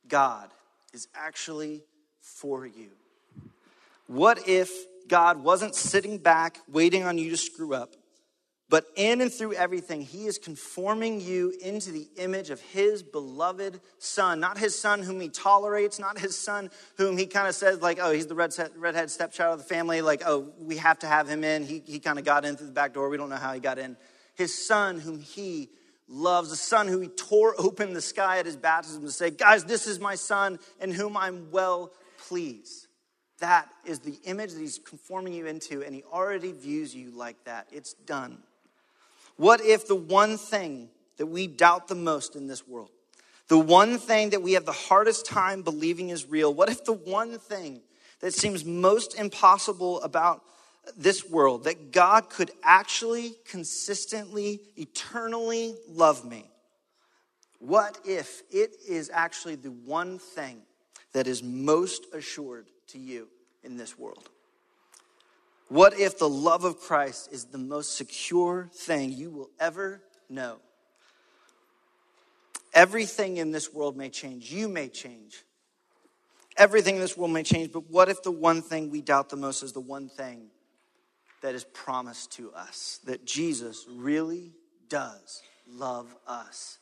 God 0.10 0.50
is 0.92 1.08
actually 1.16 1.84
for 2.20 2.66
you? 2.66 2.90
What 4.08 4.46
if 4.46 4.70
God 5.08 5.44
wasn't 5.44 5.76
sitting 5.76 6.18
back 6.18 6.60
waiting 6.68 7.04
on 7.04 7.18
you 7.18 7.30
to 7.30 7.38
screw 7.38 7.74
up, 7.74 7.96
but 8.70 8.86
in 8.96 9.22
and 9.22 9.32
through 9.32 9.54
everything, 9.54 10.02
He 10.02 10.26
is 10.26 10.38
conforming 10.38 11.22
you 11.22 11.54
into 11.62 11.92
the 11.92 12.08
image 12.18 12.50
of 12.50 12.60
His 12.60 13.02
beloved 13.02 13.80
Son. 13.98 14.40
Not 14.42 14.58
His 14.58 14.78
Son 14.78 15.02
whom 15.02 15.22
He 15.22 15.30
tolerates, 15.30 16.00
not 16.00 16.20
His 16.20 16.38
Son 16.38 16.70
whom 16.98 17.18
He 17.18 17.28
kind 17.28 17.48
of 17.48 17.56
says, 17.56 17.82
like, 17.82 18.00
oh, 18.02 18.12
he's 18.12 18.28
the 18.28 18.36
red 18.36 18.54
redhead 18.76 19.10
stepchild 19.10 19.54
of 19.54 19.60
the 19.60 19.74
family. 19.74 20.02
Like, 20.02 20.24
oh, 20.26 20.52
we 20.60 20.78
have 20.78 21.00
to 21.00 21.08
have 21.08 21.30
him 21.30 21.46
in. 21.46 21.66
He, 21.66 21.82
he 21.86 22.00
kind 22.00 22.20
of 22.20 22.26
got 22.26 22.44
in 22.44 22.58
through 22.58 22.68
the 22.68 22.74
back 22.74 22.94
door. 22.94 23.08
We 23.08 23.18
don't 23.18 23.30
know 23.30 23.38
how 23.38 23.54
he 23.54 23.62
got 23.62 23.80
in. 23.80 23.96
His 24.36 24.68
Son 24.68 25.00
whom 25.00 25.20
He 25.20 25.70
loves, 26.08 26.50
the 26.50 26.56
Son 26.56 26.88
who 26.88 27.00
He 27.00 27.08
tore 27.08 27.56
open 27.58 27.94
the 27.94 28.02
sky 28.02 28.40
at 28.40 28.46
His 28.46 28.58
baptism 28.58 29.04
to 29.04 29.12
say, 29.12 29.32
guys, 29.32 29.64
this 29.64 29.88
is 29.88 30.00
my 30.00 30.16
Son 30.16 30.60
in 30.82 30.92
whom 30.92 31.16
I'm 31.16 31.52
well 31.52 31.92
pleased. 32.18 32.87
That 33.40 33.70
is 33.86 34.00
the 34.00 34.18
image 34.26 34.54
that 34.54 34.60
He's 34.60 34.80
conforming 34.80 35.34
you 35.34 35.46
into, 35.46 35.84
and 35.84 35.94
He 35.94 36.04
already 36.12 36.52
views 36.52 36.96
you 36.96 37.12
like 37.12 37.44
that. 37.46 37.68
It's 37.72 37.94
done. 37.94 38.40
What 39.36 39.62
if 39.62 39.88
the 39.88 39.96
one 39.96 40.38
thing 40.38 40.90
that 41.18 41.28
we 41.28 41.48
doubt 41.48 41.88
the 41.88 41.96
most 41.96 42.36
in 42.36 42.48
this 42.48 42.68
world, 42.68 42.90
the 43.48 43.60
one 43.60 43.98
thing 43.98 44.32
that 44.32 44.42
we 44.42 44.54
have 44.54 44.66
the 44.66 44.72
hardest 44.72 45.26
time 45.26 45.62
believing 45.62 46.10
is 46.10 46.26
real, 46.26 46.54
what 46.54 46.70
if 46.70 46.84
the 46.84 46.94
one 46.94 47.38
thing 47.38 47.82
that 48.20 48.34
seems 48.34 48.66
most 48.66 49.18
impossible 49.18 50.02
about 50.02 50.42
this 50.98 51.30
world, 51.30 51.66
that 51.66 51.92
God 51.92 52.30
could 52.30 52.52
actually 52.64 53.36
consistently, 53.46 54.62
eternally 54.76 55.76
love 55.88 56.26
me? 56.26 56.50
What 57.60 58.00
if 58.06 58.42
it 58.52 58.76
is 58.88 59.10
actually 59.14 59.56
the 59.56 59.72
one 59.72 60.20
thing 60.20 60.62
that 61.18 61.26
is 61.26 61.42
most 61.42 62.06
assured 62.14 62.68
to 62.86 63.00
you 63.00 63.28
in 63.64 63.76
this 63.76 63.98
world? 63.98 64.30
What 65.68 66.00
if 66.00 66.20
the 66.20 66.30
love 66.30 66.64
of 66.64 66.80
Christ 66.80 67.30
is 67.32 67.46
the 67.46 67.58
most 67.58 67.98
secure 67.98 68.70
thing 68.72 69.12
you 69.14 69.32
will 69.32 69.50
ever 69.60 70.04
know? 70.30 70.58
Everything 72.72 73.38
in 73.38 73.50
this 73.50 73.74
world 73.74 73.98
may 73.98 74.10
change. 74.10 74.52
You 74.52 74.68
may 74.68 74.90
change. 74.90 75.44
Everything 76.56 76.98
in 76.98 77.02
this 77.02 77.18
world 77.18 77.32
may 77.32 77.42
change, 77.42 77.72
but 77.72 77.90
what 77.90 78.10
if 78.10 78.22
the 78.22 78.30
one 78.30 78.62
thing 78.62 78.92
we 78.92 79.02
doubt 79.02 79.30
the 79.30 79.38
most 79.38 79.64
is 79.64 79.74
the 79.74 79.80
one 79.80 80.10
thing 80.10 80.52
that 81.42 81.56
is 81.56 81.64
promised 81.64 82.34
to 82.34 82.52
us? 82.52 83.00
That 83.06 83.26
Jesus 83.26 83.88
really 83.90 84.52
does 84.88 85.42
love 85.68 86.16
us. 86.28 86.78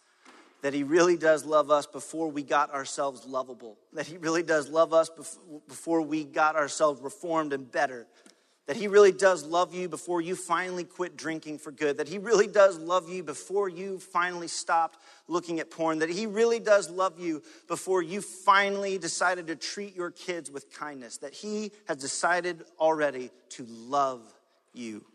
That 0.66 0.74
he 0.74 0.82
really 0.82 1.16
does 1.16 1.46
love 1.46 1.70
us 1.70 1.86
before 1.86 2.32
we 2.32 2.42
got 2.42 2.74
ourselves 2.74 3.24
lovable. 3.28 3.78
That 3.94 4.08
he 4.08 4.18
really 4.18 4.42
does 4.42 4.68
love 4.68 4.94
us 4.94 5.12
before 5.68 6.02
we 6.02 6.24
got 6.24 6.56
ourselves 6.56 7.02
reformed 7.04 7.54
and 7.54 7.72
better 7.72 8.08
that 8.68 8.76
He 8.76 8.88
really 8.88 9.12
does 9.12 9.46
love 9.46 9.76
you 9.76 9.88
before 9.88 10.22
you 10.22 10.36
finally 10.36 10.84
quit 10.84 11.16
drinking 11.16 11.60
for 11.60 11.72
good, 11.72 11.98
that 11.98 12.08
He 12.08 12.18
really 12.18 12.48
does 12.48 12.80
love 12.80 13.08
you 13.08 13.22
before 13.24 13.70
you 13.70 14.00
finally 14.00 14.48
stopped 14.48 14.98
looking 15.28 15.60
at 15.60 15.70
porn, 15.70 16.00
that 16.00 16.10
He 16.10 16.26
really 16.26 16.60
does 16.60 16.90
love 16.90 17.20
you 17.20 17.44
before 17.68 18.02
you 18.02 18.22
finally 18.22 18.98
decided 18.98 19.46
to 19.48 19.56
treat 19.56 19.96
your 19.96 20.10
kids 20.10 20.50
with 20.50 20.74
kindness, 20.74 21.18
that 21.18 21.34
He 21.34 21.72
has 21.88 21.98
decided 21.98 22.64
already 22.80 23.30
to 23.50 23.66
love 23.70 24.22
you. 24.74 25.06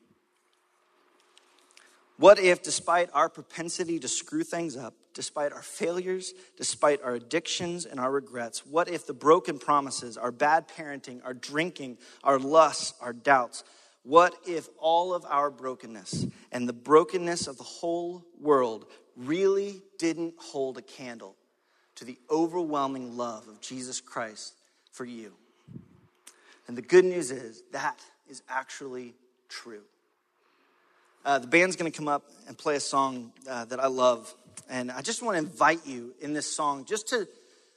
What 2.17 2.39
if, 2.39 2.63
despite 2.63 3.09
our 3.15 3.29
propensity 3.29 3.99
to 3.99 4.07
screw 4.07 4.45
things 4.45 4.77
up, 4.77 4.95
despite 5.15 5.53
our 5.53 5.63
failures, 5.63 6.35
despite 6.57 7.03
our 7.03 7.15
addictions 7.15 7.87
and 7.87 7.99
our 7.99 8.11
regrets, 8.11 8.65
what 8.67 8.89
if 8.89 9.07
the 9.07 9.15
broken 9.15 9.59
promises, 9.59 10.17
our 10.17 10.33
bad 10.33 10.69
parenting, 10.69 11.25
our 11.25 11.35
drinking, 11.35 11.99
our 12.25 12.39
lusts, 12.39 12.95
our 13.01 13.13
doubts, 13.13 13.65
what 14.03 14.35
if 14.47 14.69
all 14.79 15.13
of 15.15 15.25
our 15.29 15.51
brokenness 15.51 16.27
and 16.53 16.69
the 16.69 16.73
brokenness 16.73 17.47
of 17.47 17.59
the 17.59 17.65
whole 17.65 18.25
world 18.41 18.87
really 19.17 19.83
didn't 19.99 20.35
hold 20.39 20.79
a 20.79 20.83
candle 20.83 21.37
to 21.97 22.05
the 22.05 22.17
overwhelming 22.31 23.17
love 23.17 23.47
of 23.49 23.61
Jesus 23.61 24.01
Christ 24.01 24.55
for 24.93 25.05
you? 25.05 25.33
And 26.67 26.77
the 26.77 26.83
good 26.83 27.05
news 27.05 27.31
is 27.31 27.63
that 27.73 28.01
is 28.29 28.43
actually 28.49 29.15
true. 29.49 29.83
Uh, 31.25 31.39
the 31.39 31.47
band's 31.47 31.77
going 31.77 31.91
to 31.91 31.97
come 31.97 32.09
up 32.09 32.31
and 32.49 32.57
play 32.57 32.77
a 32.77 32.81
song 32.81 33.33
uh, 33.49 33.67
that 33.67 33.79
I 33.79 33.89
love. 33.89 34.35
And 34.69 34.91
I 34.91 35.03
just 35.03 35.23
want 35.23 35.37
to 35.37 35.39
invite 35.39 35.87
you 35.87 36.15
in 36.21 36.33
this 36.33 36.55
song 36.55 36.85
just 36.85 37.09
to, 37.09 37.29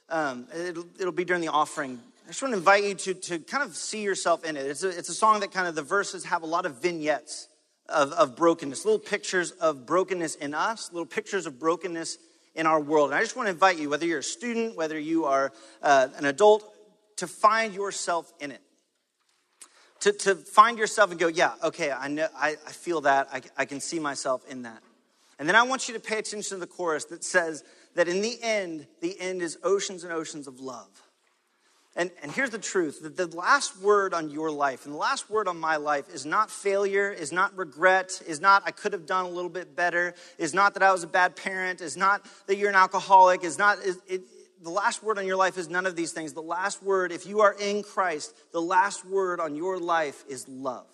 um, 0.08 0.46
it'll, 0.54 0.86
it'll, 0.98 1.12
be 1.12 1.24
during 1.24 1.42
the 1.42 1.48
offering. 1.48 2.00
I 2.24 2.28
just 2.28 2.42
want 2.42 2.52
to 2.52 2.58
invite 2.58 2.84
you 2.84 2.94
to, 2.94 3.14
to 3.14 3.38
kind 3.38 3.62
of 3.62 3.76
see 3.76 4.02
yourself 4.02 4.44
in 4.44 4.56
it. 4.56 4.66
It's 4.66 4.82
a, 4.84 4.88
it's 4.88 5.08
a 5.08 5.14
song 5.14 5.40
that 5.40 5.52
kind 5.52 5.66
of 5.66 5.74
the 5.74 5.82
verses 5.82 6.24
have 6.24 6.42
a 6.42 6.46
lot 6.46 6.66
of 6.66 6.82
vignettes 6.82 7.48
of, 7.88 8.12
of 8.12 8.36
brokenness, 8.36 8.84
little 8.84 8.98
pictures 8.98 9.50
of 9.52 9.86
brokenness 9.86 10.36
in 10.36 10.54
us, 10.54 10.92
little 10.92 11.06
pictures 11.06 11.46
of 11.46 11.58
brokenness 11.58 12.18
in 12.54 12.66
our 12.66 12.80
world. 12.80 13.10
And 13.10 13.18
I 13.18 13.20
just 13.20 13.36
want 13.36 13.46
to 13.46 13.52
invite 13.52 13.78
you, 13.78 13.90
whether 13.90 14.06
you're 14.06 14.20
a 14.20 14.22
student, 14.22 14.76
whether 14.76 14.98
you 14.98 15.24
are 15.24 15.52
uh, 15.82 16.08
an 16.16 16.24
adult, 16.24 16.64
to 17.16 17.26
find 17.26 17.74
yourself 17.74 18.32
in 18.40 18.50
it 18.50 18.60
to, 20.04 20.12
to 20.12 20.34
find 20.34 20.76
yourself 20.76 21.10
and 21.10 21.18
go, 21.18 21.28
yeah, 21.28 21.52
okay, 21.62 21.90
I, 21.90 22.08
know, 22.08 22.28
I, 22.36 22.56
I 22.66 22.72
feel 22.72 23.00
that. 23.02 23.28
I, 23.32 23.40
I 23.56 23.64
can 23.64 23.80
see 23.80 23.98
myself 23.98 24.42
in 24.50 24.62
that. 24.62 24.82
And 25.38 25.48
then 25.48 25.56
I 25.56 25.62
want 25.62 25.88
you 25.88 25.94
to 25.94 26.00
pay 26.00 26.18
attention 26.18 26.56
to 26.56 26.60
the 26.60 26.66
chorus 26.66 27.06
that 27.06 27.24
says 27.24 27.64
that 27.94 28.08
in 28.08 28.20
the 28.20 28.38
end, 28.42 28.86
the 29.00 29.18
end 29.20 29.42
is 29.42 29.58
oceans 29.62 30.04
and 30.04 30.12
oceans 30.12 30.46
of 30.46 30.60
love. 30.60 30.88
And, 31.96 32.10
and 32.22 32.32
here's 32.32 32.50
the 32.50 32.58
truth 32.58 33.02
that 33.02 33.16
the 33.16 33.26
last 33.36 33.80
word 33.80 34.14
on 34.14 34.28
your 34.28 34.50
life 34.50 34.84
and 34.84 34.92
the 34.92 34.98
last 34.98 35.30
word 35.30 35.46
on 35.46 35.58
my 35.60 35.76
life 35.76 36.12
is 36.12 36.26
not 36.26 36.50
failure, 36.50 37.10
is 37.10 37.30
not 37.30 37.56
regret, 37.56 38.20
is 38.26 38.40
not 38.40 38.64
I 38.66 38.72
could 38.72 38.92
have 38.92 39.06
done 39.06 39.26
a 39.26 39.28
little 39.28 39.50
bit 39.50 39.76
better, 39.76 40.14
is 40.36 40.54
not 40.54 40.74
that 40.74 40.82
I 40.82 40.90
was 40.90 41.04
a 41.04 41.08
bad 41.08 41.36
parent, 41.36 41.80
is 41.80 41.96
not 41.96 42.26
that 42.46 42.56
you're 42.56 42.68
an 42.68 42.74
alcoholic, 42.74 43.44
is 43.44 43.58
not, 43.58 43.78
it, 43.84 43.96
it, 44.08 44.22
the 44.60 44.70
last 44.70 45.04
word 45.04 45.18
on 45.18 45.26
your 45.26 45.36
life 45.36 45.56
is 45.56 45.68
none 45.68 45.86
of 45.86 45.94
these 45.94 46.10
things. 46.10 46.32
The 46.32 46.42
last 46.42 46.82
word, 46.82 47.12
if 47.12 47.26
you 47.26 47.42
are 47.42 47.54
in 47.60 47.84
Christ, 47.84 48.34
the 48.52 48.62
last 48.62 49.04
word 49.04 49.38
on 49.38 49.54
your 49.54 49.78
life 49.78 50.24
is 50.28 50.48
love. 50.48 50.86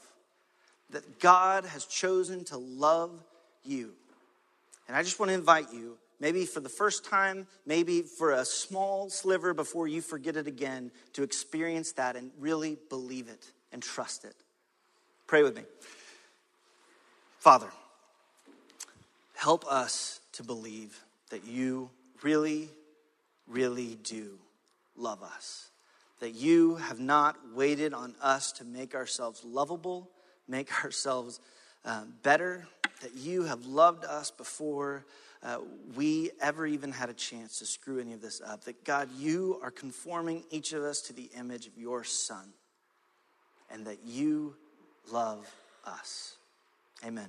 That 0.90 1.18
God 1.18 1.64
has 1.64 1.86
chosen 1.86 2.44
to 2.46 2.58
love 2.58 3.22
you. 3.64 3.94
And 4.90 4.96
I 4.96 5.04
just 5.04 5.20
want 5.20 5.28
to 5.30 5.34
invite 5.34 5.72
you, 5.72 5.98
maybe 6.18 6.44
for 6.44 6.58
the 6.58 6.68
first 6.68 7.04
time, 7.04 7.46
maybe 7.64 8.02
for 8.02 8.32
a 8.32 8.44
small 8.44 9.08
sliver 9.08 9.54
before 9.54 9.86
you 9.86 10.02
forget 10.02 10.34
it 10.34 10.48
again, 10.48 10.90
to 11.12 11.22
experience 11.22 11.92
that 11.92 12.16
and 12.16 12.32
really 12.40 12.76
believe 12.88 13.28
it 13.28 13.52
and 13.70 13.80
trust 13.80 14.24
it. 14.24 14.34
Pray 15.28 15.44
with 15.44 15.54
me. 15.54 15.62
Father, 17.38 17.68
help 19.36 19.64
us 19.70 20.18
to 20.32 20.42
believe 20.42 20.98
that 21.30 21.44
you 21.44 21.88
really 22.24 22.68
really 23.46 23.96
do 24.02 24.40
love 24.96 25.22
us. 25.22 25.70
That 26.18 26.34
you 26.34 26.74
have 26.74 26.98
not 26.98 27.36
waited 27.54 27.94
on 27.94 28.16
us 28.20 28.50
to 28.54 28.64
make 28.64 28.96
ourselves 28.96 29.44
lovable, 29.44 30.10
make 30.48 30.84
ourselves 30.84 31.38
um, 31.84 32.14
better, 32.24 32.66
that 33.00 33.14
you 33.14 33.44
have 33.44 33.66
loved 33.66 34.04
us 34.04 34.30
before 34.30 35.04
uh, 35.42 35.58
we 35.96 36.30
ever 36.40 36.66
even 36.66 36.92
had 36.92 37.08
a 37.08 37.14
chance 37.14 37.58
to 37.58 37.66
screw 37.66 37.98
any 37.98 38.12
of 38.12 38.20
this 38.20 38.40
up. 38.46 38.64
That 38.64 38.84
God, 38.84 39.08
you 39.16 39.58
are 39.62 39.70
conforming 39.70 40.44
each 40.50 40.72
of 40.72 40.82
us 40.82 41.00
to 41.02 41.12
the 41.12 41.30
image 41.36 41.66
of 41.66 41.76
your 41.78 42.04
Son, 42.04 42.52
and 43.70 43.86
that 43.86 43.98
you 44.04 44.54
love 45.10 45.50
us. 45.86 46.36
Amen. 47.04 47.28